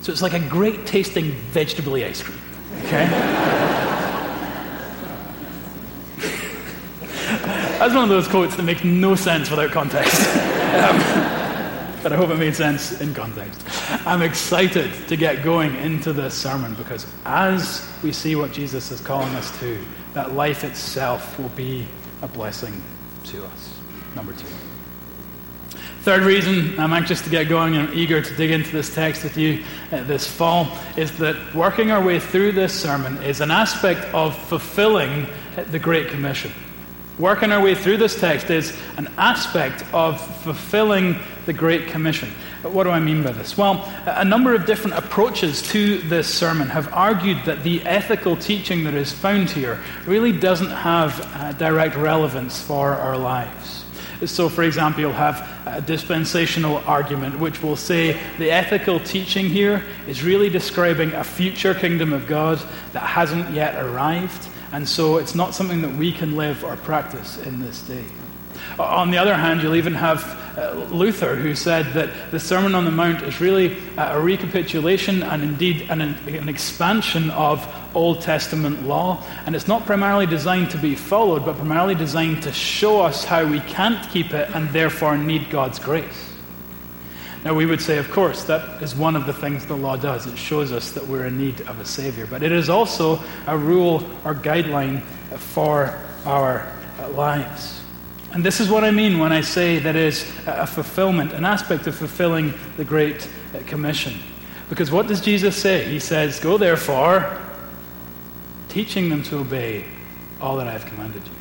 So 0.00 0.10
it's 0.10 0.22
like 0.22 0.32
a 0.32 0.48
great 0.48 0.86
tasting 0.86 1.32
vegetable 1.52 1.96
ice 1.96 2.22
cream. 2.22 2.40
Okay? 2.86 3.59
That's 7.90 7.98
one 7.98 8.08
of 8.08 8.10
those 8.10 8.28
quotes 8.28 8.54
that 8.54 8.62
make 8.62 8.84
no 8.84 9.16
sense 9.16 9.50
without 9.50 9.72
context. 9.72 10.14
um, 10.36 10.96
but 12.04 12.12
I 12.12 12.16
hope 12.16 12.30
it 12.30 12.36
made 12.36 12.54
sense 12.54 13.00
in 13.00 13.12
context. 13.12 13.66
I'm 14.06 14.22
excited 14.22 14.92
to 15.08 15.16
get 15.16 15.42
going 15.42 15.74
into 15.74 16.12
this 16.12 16.32
sermon 16.32 16.76
because 16.76 17.04
as 17.24 17.92
we 18.04 18.12
see 18.12 18.36
what 18.36 18.52
Jesus 18.52 18.92
is 18.92 19.00
calling 19.00 19.34
us 19.34 19.58
to, 19.58 19.76
that 20.14 20.34
life 20.34 20.62
itself 20.62 21.36
will 21.36 21.48
be 21.48 21.84
a 22.22 22.28
blessing 22.28 22.80
to 23.24 23.44
us. 23.44 23.76
Number 24.14 24.34
two. 24.34 24.46
Third 26.02 26.22
reason 26.22 26.78
I'm 26.78 26.92
anxious 26.92 27.20
to 27.22 27.28
get 27.28 27.48
going 27.48 27.74
and 27.74 27.88
I'm 27.88 27.98
eager 27.98 28.22
to 28.22 28.36
dig 28.36 28.52
into 28.52 28.70
this 28.70 28.94
text 28.94 29.24
with 29.24 29.36
you 29.36 29.64
uh, 29.90 30.04
this 30.04 30.28
fall 30.28 30.68
is 30.96 31.18
that 31.18 31.56
working 31.56 31.90
our 31.90 32.04
way 32.04 32.20
through 32.20 32.52
this 32.52 32.72
sermon 32.72 33.20
is 33.24 33.40
an 33.40 33.50
aspect 33.50 34.04
of 34.14 34.38
fulfilling 34.46 35.26
the 35.72 35.80
Great 35.80 36.06
Commission. 36.06 36.52
Working 37.20 37.52
our 37.52 37.60
way 37.60 37.74
through 37.74 37.98
this 37.98 38.18
text 38.18 38.48
is 38.48 38.74
an 38.96 39.06
aspect 39.18 39.84
of 39.92 40.18
fulfilling 40.38 41.18
the 41.44 41.52
Great 41.52 41.88
Commission. 41.88 42.30
Uh, 42.64 42.70
what 42.70 42.84
do 42.84 42.90
I 42.90 42.98
mean 42.98 43.22
by 43.22 43.32
this? 43.32 43.58
Well, 43.58 43.84
a 44.06 44.24
number 44.24 44.54
of 44.54 44.64
different 44.64 44.96
approaches 44.96 45.60
to 45.68 45.98
this 45.98 46.26
sermon 46.26 46.68
have 46.68 46.90
argued 46.94 47.44
that 47.44 47.62
the 47.62 47.82
ethical 47.82 48.36
teaching 48.36 48.84
that 48.84 48.94
is 48.94 49.12
found 49.12 49.50
here 49.50 49.78
really 50.06 50.32
doesn't 50.32 50.70
have 50.70 51.20
uh, 51.34 51.52
direct 51.52 51.94
relevance 51.94 52.62
for 52.62 52.92
our 52.92 53.18
lives. 53.18 53.84
So, 54.24 54.48
for 54.48 54.62
example, 54.62 55.02
you'll 55.02 55.12
have 55.12 55.46
a 55.66 55.82
dispensational 55.82 56.78
argument 56.86 57.38
which 57.38 57.62
will 57.62 57.76
say 57.76 58.18
the 58.38 58.50
ethical 58.50 58.98
teaching 58.98 59.50
here 59.50 59.84
is 60.06 60.22
really 60.22 60.48
describing 60.48 61.12
a 61.12 61.24
future 61.24 61.74
kingdom 61.74 62.14
of 62.14 62.26
God 62.26 62.62
that 62.94 63.00
hasn't 63.00 63.50
yet 63.50 63.84
arrived 63.84 64.49
and 64.72 64.88
so 64.88 65.16
it's 65.16 65.34
not 65.34 65.54
something 65.54 65.82
that 65.82 65.94
we 65.96 66.12
can 66.12 66.36
live 66.36 66.64
or 66.64 66.76
practice 66.76 67.38
in 67.38 67.60
this 67.60 67.80
day. 67.82 68.04
On 68.78 69.10
the 69.10 69.18
other 69.18 69.34
hand, 69.34 69.62
you'll 69.62 69.76
even 69.76 69.94
have 69.94 70.22
uh, 70.56 70.74
Luther, 70.90 71.34
who 71.34 71.54
said 71.54 71.92
that 71.94 72.10
the 72.30 72.40
Sermon 72.40 72.74
on 72.74 72.84
the 72.84 72.90
Mount 72.90 73.22
is 73.22 73.40
really 73.40 73.76
a 73.96 74.20
recapitulation 74.20 75.22
and 75.22 75.42
indeed 75.42 75.86
an, 75.90 76.00
an 76.00 76.48
expansion 76.48 77.30
of 77.30 77.66
Old 77.94 78.20
Testament 78.20 78.86
law. 78.86 79.22
And 79.46 79.54
it's 79.54 79.68
not 79.68 79.86
primarily 79.86 80.26
designed 80.26 80.70
to 80.70 80.78
be 80.78 80.94
followed, 80.94 81.44
but 81.44 81.56
primarily 81.56 81.94
designed 81.94 82.42
to 82.44 82.52
show 82.52 83.00
us 83.00 83.24
how 83.24 83.46
we 83.46 83.60
can't 83.60 84.08
keep 84.10 84.32
it 84.32 84.50
and 84.54 84.68
therefore 84.70 85.16
need 85.16 85.50
God's 85.50 85.78
grace. 85.78 86.29
Now, 87.44 87.54
we 87.54 87.64
would 87.64 87.80
say, 87.80 87.96
of 87.96 88.10
course, 88.10 88.44
that 88.44 88.82
is 88.82 88.94
one 88.94 89.16
of 89.16 89.24
the 89.24 89.32
things 89.32 89.64
the 89.64 89.76
law 89.76 89.96
does. 89.96 90.26
It 90.26 90.36
shows 90.36 90.72
us 90.72 90.92
that 90.92 91.06
we're 91.06 91.26
in 91.26 91.38
need 91.38 91.62
of 91.62 91.80
a 91.80 91.86
Savior. 91.86 92.26
But 92.26 92.42
it 92.42 92.52
is 92.52 92.68
also 92.68 93.18
a 93.46 93.56
rule 93.56 94.04
or 94.24 94.34
guideline 94.34 95.02
for 95.36 95.98
our 96.26 96.70
uh, 96.98 97.08
lives. 97.10 97.80
And 98.32 98.44
this 98.44 98.60
is 98.60 98.68
what 98.68 98.84
I 98.84 98.90
mean 98.90 99.18
when 99.18 99.32
I 99.32 99.40
say 99.40 99.78
that 99.78 99.96
is 99.96 100.30
a 100.46 100.66
fulfillment, 100.66 101.32
an 101.32 101.46
aspect 101.46 101.86
of 101.86 101.94
fulfilling 101.94 102.52
the 102.76 102.84
Great 102.84 103.26
uh, 103.54 103.60
Commission. 103.66 104.20
Because 104.68 104.90
what 104.90 105.06
does 105.06 105.20
Jesus 105.20 105.56
say? 105.56 105.84
He 105.88 105.98
says, 105.98 106.38
Go 106.40 106.58
therefore, 106.58 107.40
teaching 108.68 109.08
them 109.08 109.22
to 109.24 109.38
obey 109.38 109.86
all 110.40 110.58
that 110.58 110.68
I 110.68 110.72
have 110.72 110.84
commanded 110.84 111.26
you. 111.26 111.32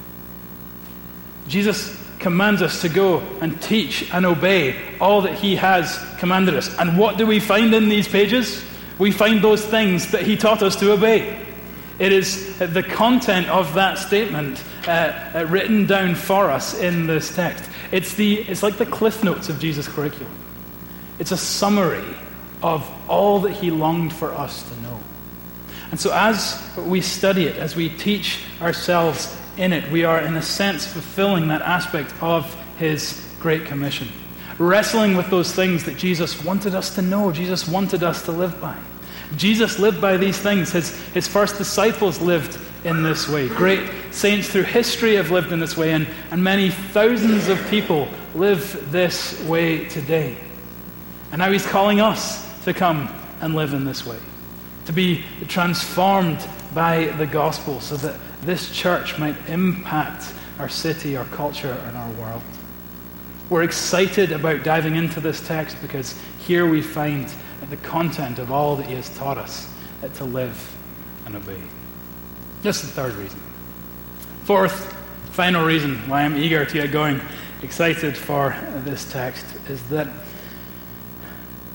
Jesus 1.47 1.98
commands 2.19 2.61
us 2.61 2.81
to 2.81 2.89
go 2.89 3.19
and 3.41 3.61
teach 3.61 4.13
and 4.13 4.25
obey 4.25 4.75
all 4.99 5.21
that 5.21 5.33
he 5.33 5.55
has 5.55 5.97
commanded 6.17 6.55
us. 6.55 6.77
And 6.77 6.97
what 6.97 7.17
do 7.17 7.25
we 7.25 7.39
find 7.39 7.73
in 7.73 7.89
these 7.89 8.07
pages? 8.07 8.63
We 8.97 9.11
find 9.11 9.41
those 9.41 9.65
things 9.65 10.11
that 10.11 10.23
he 10.23 10.35
taught 10.35 10.61
us 10.61 10.75
to 10.77 10.91
obey. 10.91 11.45
It 11.97 12.11
is 12.11 12.57
the 12.57 12.83
content 12.83 13.49
of 13.49 13.73
that 13.73 13.97
statement 13.97 14.63
uh, 14.87 15.31
uh, 15.35 15.45
written 15.49 15.85
down 15.85 16.15
for 16.15 16.49
us 16.49 16.79
in 16.79 17.07
this 17.07 17.33
text. 17.35 17.69
It's, 17.91 18.13
the, 18.13 18.39
it's 18.39 18.63
like 18.63 18.77
the 18.77 18.85
cliff 18.85 19.23
notes 19.23 19.49
of 19.49 19.59
Jesus' 19.59 19.87
curriculum. 19.87 20.31
It's 21.19 21.31
a 21.31 21.37
summary 21.37 22.15
of 22.61 22.89
all 23.09 23.39
that 23.41 23.51
he 23.51 23.71
longed 23.71 24.13
for 24.13 24.33
us 24.33 24.63
to 24.69 24.81
know. 24.81 24.99
And 25.91 25.99
so, 25.99 26.13
as 26.13 26.61
we 26.77 27.01
study 27.01 27.45
it, 27.47 27.57
as 27.57 27.75
we 27.75 27.89
teach 27.89 28.43
ourselves 28.61 29.35
in 29.59 29.73
it, 29.73 29.91
we 29.91 30.05
are, 30.05 30.21
in 30.21 30.35
a 30.37 30.41
sense, 30.41 30.87
fulfilling 30.87 31.49
that 31.49 31.61
aspect 31.61 32.13
of 32.21 32.55
His 32.77 33.21
Great 33.39 33.65
Commission. 33.65 34.07
Wrestling 34.57 35.17
with 35.17 35.29
those 35.29 35.53
things 35.53 35.83
that 35.83 35.97
Jesus 35.97 36.43
wanted 36.43 36.73
us 36.73 36.95
to 36.95 37.01
know, 37.01 37.31
Jesus 37.31 37.67
wanted 37.67 38.01
us 38.01 38.23
to 38.23 38.31
live 38.31 38.59
by. 38.61 38.77
Jesus 39.35 39.77
lived 39.77 40.01
by 40.01 40.17
these 40.17 40.37
things. 40.37 40.71
His, 40.71 40.97
his 41.09 41.27
first 41.27 41.57
disciples 41.57 42.21
lived 42.21 42.57
in 42.85 43.03
this 43.03 43.27
way. 43.27 43.49
Great 43.49 43.87
saints 44.11 44.47
through 44.49 44.63
history 44.63 45.15
have 45.15 45.29
lived 45.29 45.51
in 45.51 45.59
this 45.59 45.75
way, 45.75 45.91
and, 45.91 46.07
and 46.31 46.41
many 46.41 46.69
thousands 46.69 47.49
of 47.49 47.59
people 47.69 48.07
live 48.35 48.91
this 48.91 49.43
way 49.43 49.85
today. 49.89 50.37
And 51.31 51.39
now 51.39 51.51
he's 51.51 51.67
calling 51.67 51.99
us 51.99 52.63
to 52.63 52.73
come 52.73 53.09
and 53.41 53.55
live 53.55 53.73
in 53.73 53.83
this 53.83 54.05
way, 54.05 54.17
to 54.85 54.93
be 54.93 55.23
transformed 55.47 56.39
by 56.73 57.05
the 57.17 57.27
gospel 57.27 57.81
so 57.81 57.97
that 57.97 58.17
this 58.41 58.71
church 58.71 59.17
might 59.17 59.35
impact 59.49 60.33
our 60.59 60.69
city, 60.69 61.17
our 61.17 61.25
culture, 61.25 61.73
and 61.87 61.97
our 61.97 62.09
world. 62.11 62.41
We're 63.49 63.63
excited 63.63 64.31
about 64.31 64.63
diving 64.63 64.95
into 64.95 65.19
this 65.19 65.45
text 65.45 65.81
because 65.81 66.19
here 66.39 66.67
we 66.67 66.81
find 66.81 67.33
the 67.69 67.77
content 67.77 68.39
of 68.39 68.51
all 68.51 68.75
that 68.75 68.85
he 68.85 68.95
has 68.95 69.09
taught 69.17 69.37
us 69.37 69.71
to 70.15 70.23
live 70.23 70.75
and 71.25 71.35
obey. 71.35 71.61
Just 72.63 72.81
the 72.81 72.87
third 72.87 73.13
reason. 73.13 73.39
Fourth, 74.43 74.93
final 75.31 75.65
reason 75.65 75.97
why 76.09 76.21
I'm 76.23 76.37
eager 76.37 76.65
to 76.65 76.73
get 76.73 76.91
going, 76.91 77.21
excited 77.61 78.15
for 78.15 78.55
this 78.83 79.09
text, 79.11 79.45
is 79.67 79.81
that 79.89 80.07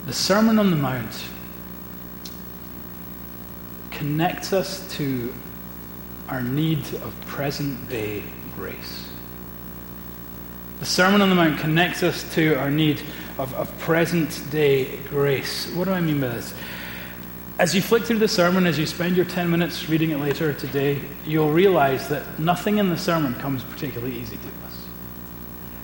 the 0.07 0.13
Sermon 0.13 0.59
on 0.59 0.71
the 0.71 0.77
Mount 0.77 1.25
connects 3.91 4.53
us 4.53 4.93
to 4.97 5.33
our 6.29 6.43
need 6.43 6.81
of 6.95 7.15
present 7.27 7.89
day 7.89 8.23
grace. 8.57 9.09
The 10.81 10.87
Sermon 10.87 11.23
on 11.23 11.29
the 11.29 11.35
Mount 11.35 11.59
connects 11.61 12.03
us 12.03 12.35
to 12.35 12.55
our 12.57 12.71
need 12.71 13.01
of, 13.39 13.55
of 13.55 13.77
present 13.79 14.43
day 14.51 14.99
grace. 15.09 15.71
What 15.75 15.85
do 15.85 15.93
I 15.93 16.01
mean 16.01 16.21
by 16.21 16.29
this? 16.29 16.55
As 17.59 17.75
you 17.75 17.81
flick 17.81 18.03
through 18.03 18.19
the 18.19 18.29
sermon, 18.29 18.67
as 18.67 18.79
you 18.79 18.87
spend 18.87 19.15
your 19.17 19.25
10 19.25 19.49
minutes 19.49 19.89
reading 19.89 20.11
it 20.11 20.19
later 20.19 20.53
today, 20.53 21.01
you'll 21.25 21.53
realize 21.53 22.09
that 22.09 22.39
nothing 22.39 22.79
in 22.79 22.91
the 22.91 22.97
sermon 22.97 23.35
comes 23.35 23.63
particularly 23.63 24.17
easy 24.17 24.37
to 24.37 24.67
us. 24.67 24.87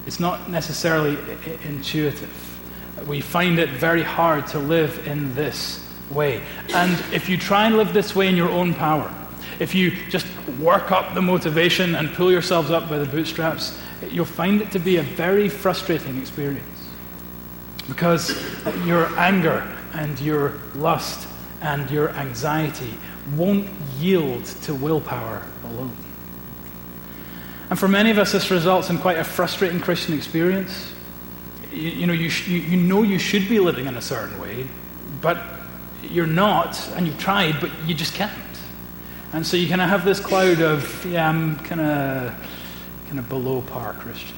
It's 0.04 0.18
not 0.18 0.50
necessarily 0.50 1.16
intuitive. 1.64 3.06
We 3.06 3.20
find 3.20 3.58
it 3.58 3.70
very 3.70 4.02
hard 4.02 4.48
to 4.48 4.58
live 4.58 5.06
in 5.06 5.32
this 5.34 5.86
way. 6.10 6.42
And 6.74 6.92
if 7.14 7.28
you 7.28 7.36
try 7.36 7.66
and 7.66 7.76
live 7.76 7.92
this 7.92 8.16
way 8.16 8.26
in 8.26 8.36
your 8.36 8.50
own 8.50 8.74
power, 8.74 9.14
if 9.60 9.74
you 9.74 9.92
just 10.08 10.26
work 10.58 10.90
up 10.90 11.14
the 11.14 11.22
motivation 11.22 11.94
and 11.94 12.12
pull 12.14 12.32
yourselves 12.32 12.70
up 12.70 12.88
by 12.88 12.98
the 12.98 13.06
bootstraps, 13.06 13.78
you'll 14.10 14.24
find 14.24 14.62
it 14.62 14.72
to 14.72 14.78
be 14.78 14.96
a 14.96 15.02
very 15.02 15.48
frustrating 15.48 16.18
experience. 16.18 16.66
Because 17.86 18.30
your 18.86 19.06
anger 19.18 19.60
and 19.92 20.18
your 20.18 20.54
lust 20.74 21.28
and 21.60 21.90
your 21.90 22.08
anxiety 22.10 22.94
won't 23.36 23.68
yield 23.98 24.46
to 24.46 24.74
willpower 24.74 25.42
alone. 25.64 25.96
And 27.68 27.78
for 27.78 27.86
many 27.86 28.10
of 28.10 28.18
us, 28.18 28.32
this 28.32 28.50
results 28.50 28.88
in 28.88 28.98
quite 28.98 29.18
a 29.18 29.24
frustrating 29.24 29.78
Christian 29.78 30.14
experience. 30.14 30.92
You, 31.70 31.90
you 31.90 32.06
know, 32.06 32.12
you, 32.12 32.30
sh- 32.30 32.48
you, 32.48 32.58
you 32.58 32.76
know 32.76 33.02
you 33.02 33.18
should 33.18 33.48
be 33.48 33.60
living 33.60 33.86
in 33.86 33.96
a 33.96 34.02
certain 34.02 34.40
way, 34.40 34.66
but 35.20 35.38
you're 36.02 36.26
not, 36.26 36.80
and 36.96 37.06
you've 37.06 37.18
tried, 37.18 37.60
but 37.60 37.70
you 37.86 37.94
just 37.94 38.14
can't. 38.14 38.32
And 39.32 39.46
so 39.46 39.56
you 39.56 39.68
kind 39.68 39.80
of 39.80 39.88
have 39.88 40.04
this 40.04 40.18
cloud 40.18 40.60
of, 40.60 41.04
yeah, 41.06 41.28
I'm 41.28 41.56
kind 41.56 41.80
of 41.80 42.34
kind 43.06 43.18
of 43.18 43.28
below 43.28 43.62
par 43.62 43.94
Christian. 43.94 44.36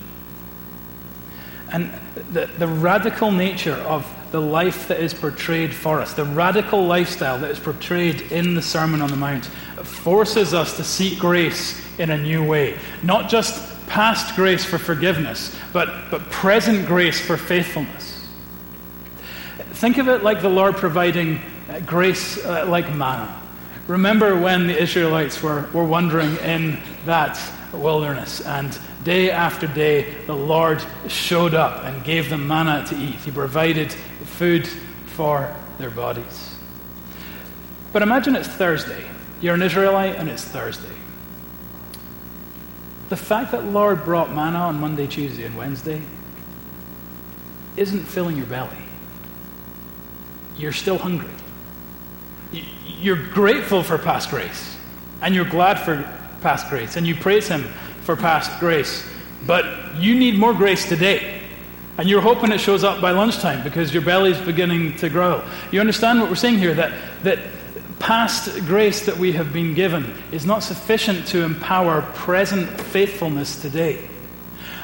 And 1.72 1.90
the, 2.32 2.46
the 2.46 2.68
radical 2.68 3.30
nature 3.30 3.74
of 3.74 4.06
the 4.30 4.40
life 4.40 4.88
that 4.88 5.00
is 5.00 5.14
portrayed 5.14 5.74
for 5.74 6.00
us, 6.00 6.12
the 6.14 6.24
radical 6.24 6.84
lifestyle 6.84 7.38
that 7.38 7.50
is 7.50 7.58
portrayed 7.58 8.20
in 8.32 8.54
the 8.54 8.62
Sermon 8.62 9.00
on 9.00 9.10
the 9.10 9.16
Mount, 9.16 9.46
forces 9.46 10.54
us 10.54 10.76
to 10.76 10.84
seek 10.84 11.18
grace 11.18 11.80
in 11.98 12.10
a 12.10 12.18
new 12.18 12.44
way. 12.44 12.78
Not 13.02 13.30
just 13.30 13.86
past 13.86 14.36
grace 14.36 14.64
for 14.64 14.78
forgiveness, 14.78 15.54
but, 15.72 16.10
but 16.10 16.22
present 16.30 16.86
grace 16.86 17.20
for 17.20 17.36
faithfulness. 17.36 18.26
Think 19.72 19.98
of 19.98 20.08
it 20.08 20.22
like 20.22 20.40
the 20.40 20.48
Lord 20.48 20.76
providing 20.76 21.40
uh, 21.68 21.80
grace 21.80 22.42
uh, 22.44 22.66
like 22.66 22.94
manna. 22.94 23.41
Remember 23.88 24.38
when 24.38 24.68
the 24.68 24.80
Israelites 24.80 25.42
were, 25.42 25.68
were 25.72 25.84
wandering 25.84 26.36
in 26.36 26.78
that 27.04 27.38
wilderness 27.72 28.40
and 28.40 28.78
day 29.02 29.30
after 29.30 29.66
day 29.66 30.14
the 30.26 30.36
Lord 30.36 30.84
showed 31.08 31.54
up 31.54 31.84
and 31.84 32.04
gave 32.04 32.30
them 32.30 32.46
manna 32.46 32.84
to 32.88 32.96
eat. 32.96 33.16
He 33.16 33.30
provided 33.30 33.92
food 33.92 34.66
for 34.66 35.54
their 35.78 35.90
bodies. 35.90 36.54
But 37.92 38.02
imagine 38.02 38.36
it's 38.36 38.48
Thursday. 38.48 39.04
You're 39.40 39.54
an 39.54 39.62
Israelite 39.62 40.14
and 40.14 40.28
it's 40.28 40.44
Thursday. 40.44 40.94
The 43.08 43.16
fact 43.16 43.50
that 43.52 43.66
Lord 43.66 44.04
brought 44.04 44.32
manna 44.32 44.58
on 44.58 44.80
Monday, 44.80 45.06
Tuesday, 45.06 45.44
and 45.44 45.56
Wednesday 45.56 46.00
isn't 47.76 48.04
filling 48.04 48.36
your 48.36 48.46
belly. 48.46 48.78
You're 50.56 50.72
still 50.72 50.98
hungry. 50.98 51.28
You're 53.02 53.28
grateful 53.30 53.82
for 53.82 53.98
past 53.98 54.30
grace, 54.30 54.76
and 55.20 55.34
you're 55.34 55.44
glad 55.44 55.80
for 55.80 56.08
past 56.40 56.68
grace, 56.68 56.96
and 56.96 57.06
you 57.06 57.16
praise 57.16 57.48
Him 57.48 57.64
for 58.04 58.16
past 58.16 58.60
grace. 58.60 59.04
But 59.46 59.96
you 59.96 60.14
need 60.14 60.38
more 60.38 60.54
grace 60.54 60.88
today. 60.88 61.40
And 61.98 62.08
you're 62.08 62.22
hoping 62.22 62.52
it 62.52 62.58
shows 62.58 62.84
up 62.84 63.00
by 63.02 63.10
lunchtime 63.10 63.62
because 63.62 63.92
your 63.92 64.02
belly's 64.02 64.40
beginning 64.40 64.96
to 64.96 65.10
grow. 65.10 65.44
You 65.70 65.80
understand 65.80 66.20
what 66.20 66.30
we're 66.30 66.36
saying 66.36 66.58
here? 66.58 66.74
That, 66.74 66.92
that 67.22 67.38
past 67.98 68.58
grace 68.66 69.04
that 69.06 69.16
we 69.16 69.32
have 69.32 69.52
been 69.52 69.74
given 69.74 70.14
is 70.32 70.46
not 70.46 70.62
sufficient 70.62 71.26
to 71.28 71.42
empower 71.42 72.02
present 72.02 72.68
faithfulness 72.80 73.60
today. 73.60 74.08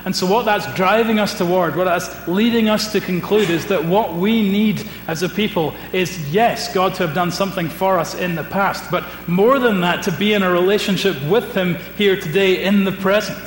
And 0.05 0.15
so, 0.15 0.27
what 0.27 0.45
that's 0.45 0.73
driving 0.75 1.19
us 1.19 1.37
toward, 1.37 1.77
what 1.77 1.85
that's 1.85 2.29
leading 2.29 2.69
us 2.69 2.93
to 2.93 3.01
conclude, 3.01 3.51
is 3.51 3.67
that 3.67 3.85
what 3.85 4.15
we 4.15 4.49
need 4.49 4.88
as 5.09 5.23
a 5.23 5.29
people 5.29 5.75
is, 5.95 6.31
yes, 6.31 6.73
God 6.73 6.95
to 6.97 7.07
have 7.07 7.15
done 7.15 7.33
something 7.33 7.69
for 7.69 7.99
us 7.99 8.15
in 8.15 8.35
the 8.35 8.45
past, 8.45 8.91
but 8.91 9.07
more 9.27 9.59
than 9.59 9.81
that, 9.81 10.05
to 10.05 10.13
be 10.13 10.35
in 10.35 10.43
a 10.43 10.51
relationship 10.51 11.21
with 11.25 11.55
Him 11.55 11.77
here 11.97 12.15
today 12.21 12.65
in 12.65 12.85
the 12.85 12.93
present. 12.93 13.43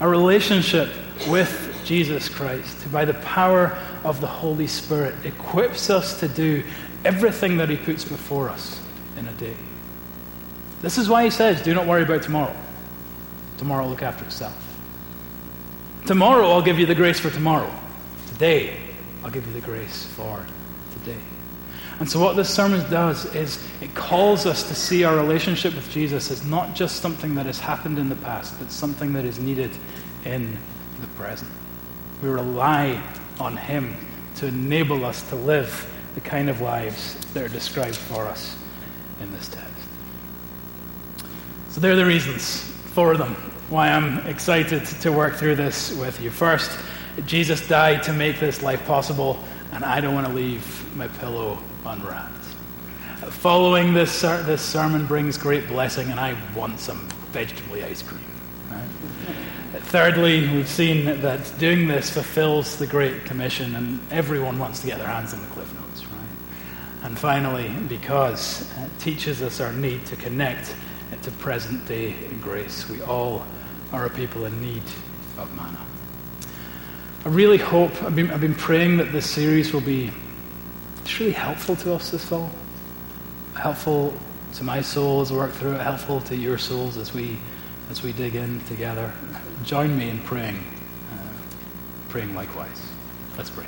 A 0.00 0.08
relationship 0.08 0.90
with 1.28 1.80
Jesus 1.84 2.28
Christ, 2.28 2.82
who 2.82 2.90
by 2.90 3.06
the 3.06 3.14
power 3.14 3.76
of 4.04 4.20
the 4.20 4.26
Holy 4.26 4.66
Spirit 4.66 5.14
equips 5.24 5.88
us 5.88 6.20
to 6.20 6.28
do 6.28 6.62
everything 7.06 7.56
that 7.56 7.70
He 7.70 7.76
puts 7.76 8.04
before 8.04 8.50
us 8.50 8.82
in 9.16 9.26
a 9.26 9.32
day. 9.32 9.56
This 10.82 10.98
is 10.98 11.08
why 11.08 11.24
He 11.24 11.30
says, 11.30 11.62
Do 11.62 11.74
not 11.74 11.86
worry 11.86 12.02
about 12.02 12.22
tomorrow. 12.22 12.54
Tomorrow 13.56 13.84
will 13.84 13.90
look 13.90 14.02
after 14.02 14.26
itself. 14.26 14.56
Tomorrow 16.06 16.50
I'll 16.50 16.62
give 16.62 16.78
you 16.78 16.84
the 16.84 16.94
grace 16.94 17.18
for 17.18 17.30
tomorrow. 17.30 17.72
Today 18.32 18.89
I'll 19.22 19.30
give 19.30 19.46
you 19.46 19.52
the 19.52 19.60
grace 19.60 20.06
for 20.06 20.44
today. 20.98 21.20
And 22.00 22.10
so, 22.10 22.18
what 22.18 22.34
this 22.34 22.48
sermon 22.48 22.88
does 22.90 23.26
is 23.34 23.62
it 23.82 23.94
calls 23.94 24.46
us 24.46 24.66
to 24.68 24.74
see 24.74 25.04
our 25.04 25.14
relationship 25.14 25.74
with 25.74 25.90
Jesus 25.90 26.30
as 26.30 26.44
not 26.46 26.74
just 26.74 27.02
something 27.02 27.34
that 27.34 27.44
has 27.44 27.60
happened 27.60 27.98
in 27.98 28.08
the 28.08 28.16
past, 28.16 28.58
but 28.58 28.72
something 28.72 29.12
that 29.12 29.26
is 29.26 29.38
needed 29.38 29.70
in 30.24 30.56
the 31.02 31.06
present. 31.08 31.50
We 32.22 32.30
rely 32.30 33.02
on 33.38 33.56
Him 33.58 33.96
to 34.36 34.46
enable 34.46 35.04
us 35.04 35.28
to 35.28 35.36
live 35.36 35.94
the 36.14 36.22
kind 36.22 36.48
of 36.48 36.62
lives 36.62 37.16
that 37.34 37.44
are 37.44 37.48
described 37.48 37.96
for 37.96 38.26
us 38.26 38.56
in 39.20 39.30
this 39.32 39.48
text. 39.48 39.70
So, 41.68 41.80
there 41.80 41.92
are 41.92 41.96
the 41.96 42.06
reasons 42.06 42.62
for 42.94 43.18
them 43.18 43.34
why 43.68 43.90
I'm 43.90 44.26
excited 44.26 44.86
to 44.86 45.12
work 45.12 45.34
through 45.36 45.56
this 45.56 45.94
with 45.96 46.18
you. 46.20 46.30
First, 46.30 46.76
Jesus 47.26 47.66
died 47.66 48.02
to 48.04 48.12
make 48.12 48.40
this 48.40 48.62
life 48.62 48.84
possible, 48.86 49.42
and 49.72 49.84
I 49.84 50.00
don't 50.00 50.14
want 50.14 50.26
to 50.26 50.32
leave 50.32 50.96
my 50.96 51.08
pillow 51.08 51.58
unwrapped. 51.84 52.44
Following 53.30 53.92
this, 53.94 54.22
this 54.22 54.62
sermon 54.62 55.06
brings 55.06 55.36
great 55.36 55.68
blessing, 55.68 56.10
and 56.10 56.18
I 56.18 56.36
want 56.54 56.80
some 56.80 57.08
vegetable 57.32 57.76
ice 57.76 58.02
cream. 58.02 58.24
Right? 58.70 59.82
Thirdly, 59.82 60.48
we've 60.48 60.68
seen 60.68 61.04
that 61.20 61.52
doing 61.58 61.86
this 61.86 62.10
fulfills 62.10 62.78
the 62.78 62.86
Great 62.86 63.24
Commission, 63.24 63.74
and 63.76 64.00
everyone 64.10 64.58
wants 64.58 64.80
to 64.80 64.86
get 64.86 64.98
their 64.98 65.08
hands 65.08 65.34
on 65.34 65.40
the 65.40 65.48
Cliff 65.48 65.72
Notes. 65.74 66.06
Right? 66.06 67.04
And 67.04 67.18
finally, 67.18 67.68
because 67.88 68.70
it 68.78 68.98
teaches 68.98 69.42
us 69.42 69.60
our 69.60 69.72
need 69.72 70.06
to 70.06 70.16
connect 70.16 70.74
to 71.22 71.30
present 71.32 71.86
day 71.86 72.14
grace. 72.40 72.88
We 72.88 73.02
all 73.02 73.44
are 73.92 74.06
a 74.06 74.10
people 74.10 74.44
in 74.46 74.60
need 74.60 74.82
of 75.36 75.54
manna. 75.54 75.89
I 77.24 77.28
really 77.28 77.58
hope, 77.58 78.02
I've 78.02 78.16
been, 78.16 78.30
I've 78.30 78.40
been 78.40 78.54
praying 78.54 78.96
that 78.96 79.12
this 79.12 79.28
series 79.28 79.72
will 79.72 79.82
be 79.82 80.10
it's 81.02 81.18
really 81.18 81.32
helpful 81.32 81.76
to 81.76 81.94
us 81.94 82.10
this 82.10 82.24
fall. 82.24 82.50
Helpful 83.54 84.14
to 84.54 84.64
my 84.64 84.80
soul 84.80 85.20
as 85.20 85.32
I 85.32 85.34
work 85.34 85.52
through 85.52 85.72
it, 85.72 85.80
helpful 85.80 86.20
to 86.22 86.36
your 86.36 86.56
souls 86.56 86.96
as 86.96 87.12
we 87.12 87.36
as 87.90 88.04
we 88.04 88.12
dig 88.12 88.36
in 88.36 88.60
together, 88.66 89.12
join 89.64 89.98
me 89.98 90.08
in 90.08 90.20
praying, 90.20 90.64
uh, 91.12 91.16
praying 92.08 92.34
likewise. 92.36 92.80
Let's 93.36 93.50
pray. 93.50 93.66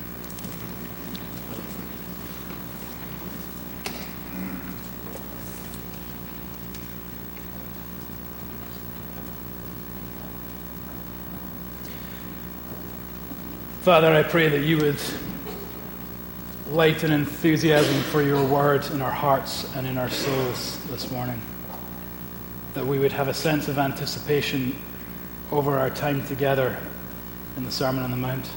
Father, 13.83 14.15
I 14.15 14.23
pray 14.23 14.49
that 14.49 14.61
you 14.61 14.77
would 14.77 15.01
light 16.71 17.03
an 17.03 17.11
enthusiasm 17.11 18.01
for 18.13 18.23
your 18.23 18.47
word 18.47 18.89
in 18.93 19.03
our 19.03 19.11
hearts 19.11 19.69
and 19.75 19.89
in 19.89 19.99
our 19.99 20.09
souls 20.09 20.79
this 20.87 21.11
morning. 21.11 21.43
That 22.75 22.87
we 22.87 23.01
would 23.01 23.11
have 23.11 23.27
a 23.27 23.35
sense 23.35 23.67
of 23.67 23.79
anticipation 23.79 24.81
over 25.51 25.81
our 25.81 25.91
time 25.91 26.25
together 26.29 26.79
in 27.57 27.65
the 27.65 27.73
Sermon 27.73 28.05
on 28.05 28.13
the 28.13 28.17
Mount. 28.17 28.49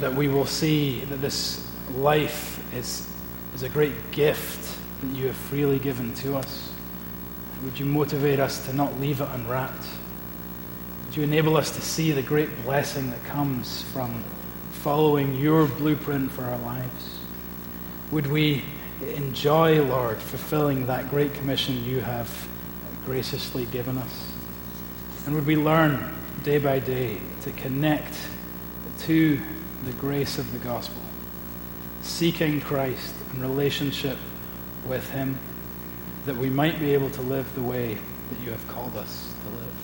That 0.00 0.14
we 0.14 0.28
will 0.28 0.46
see 0.46 1.00
that 1.00 1.20
this 1.20 1.70
life 1.94 2.58
is, 2.72 3.06
is 3.54 3.62
a 3.62 3.68
great 3.68 4.12
gift 4.12 4.78
that 5.02 5.14
you 5.14 5.26
have 5.26 5.36
freely 5.36 5.78
given 5.78 6.14
to 6.14 6.36
us. 6.36 6.72
Would 7.64 7.78
you 7.78 7.84
motivate 7.84 8.40
us 8.40 8.64
to 8.64 8.72
not 8.72 8.98
leave 8.98 9.20
it 9.20 9.28
unwrapped? 9.34 9.86
You 11.16 11.22
enable 11.22 11.56
us 11.56 11.70
to 11.70 11.80
see 11.80 12.12
the 12.12 12.22
great 12.22 12.50
blessing 12.62 13.08
that 13.10 13.24
comes 13.24 13.82
from 13.84 14.22
following 14.70 15.34
your 15.34 15.66
blueprint 15.66 16.30
for 16.30 16.44
our 16.44 16.58
lives? 16.58 17.20
Would 18.10 18.26
we 18.26 18.62
enjoy, 19.14 19.82
Lord, 19.82 20.18
fulfilling 20.18 20.86
that 20.86 21.08
great 21.08 21.32
commission 21.32 21.82
you 21.84 22.00
have 22.00 22.48
graciously 23.06 23.64
given 23.66 23.96
us? 23.96 24.30
And 25.24 25.34
would 25.34 25.46
we 25.46 25.56
learn 25.56 26.14
day 26.42 26.58
by 26.58 26.80
day 26.80 27.18
to 27.42 27.50
connect 27.52 28.14
to 29.00 29.40
the 29.84 29.92
grace 29.92 30.36
of 30.36 30.52
the 30.52 30.58
gospel, 30.58 31.02
seeking 32.02 32.60
Christ 32.60 33.14
in 33.32 33.40
relationship 33.40 34.18
with 34.86 35.10
Him, 35.10 35.38
that 36.26 36.36
we 36.36 36.50
might 36.50 36.78
be 36.78 36.92
able 36.92 37.10
to 37.10 37.22
live 37.22 37.54
the 37.54 37.62
way 37.62 37.94
that 37.94 38.40
you 38.44 38.50
have 38.50 38.68
called 38.68 38.96
us 38.96 39.32
to 39.44 39.56
live? 39.56 39.75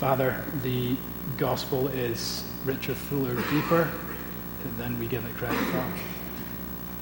Father, 0.00 0.42
the 0.62 0.96
gospel 1.36 1.88
is 1.88 2.42
richer, 2.64 2.94
fuller, 2.94 3.34
deeper 3.50 3.86
than 4.78 4.98
we 4.98 5.06
give 5.06 5.22
it 5.26 5.36
credit 5.36 5.58
for. 5.66 5.84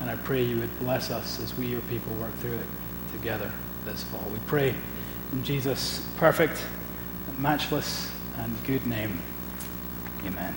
And 0.01 0.11
I 0.11 0.17
pray 0.17 0.43
you 0.43 0.59
would 0.59 0.79
bless 0.81 1.09
us 1.09 1.39
as 1.41 1.57
we, 1.57 1.67
your 1.67 1.81
people, 1.83 2.13
work 2.15 2.35
through 2.39 2.55
it 2.55 2.67
together 3.13 3.53
this 3.85 4.03
fall. 4.03 4.29
We 4.33 4.41
pray 4.49 4.75
in 5.31 5.45
Jesus' 5.45 6.05
perfect, 6.17 6.61
matchless, 7.39 8.11
and 8.37 8.53
good 8.65 8.85
name. 8.85 9.23
Amen. 10.27 10.57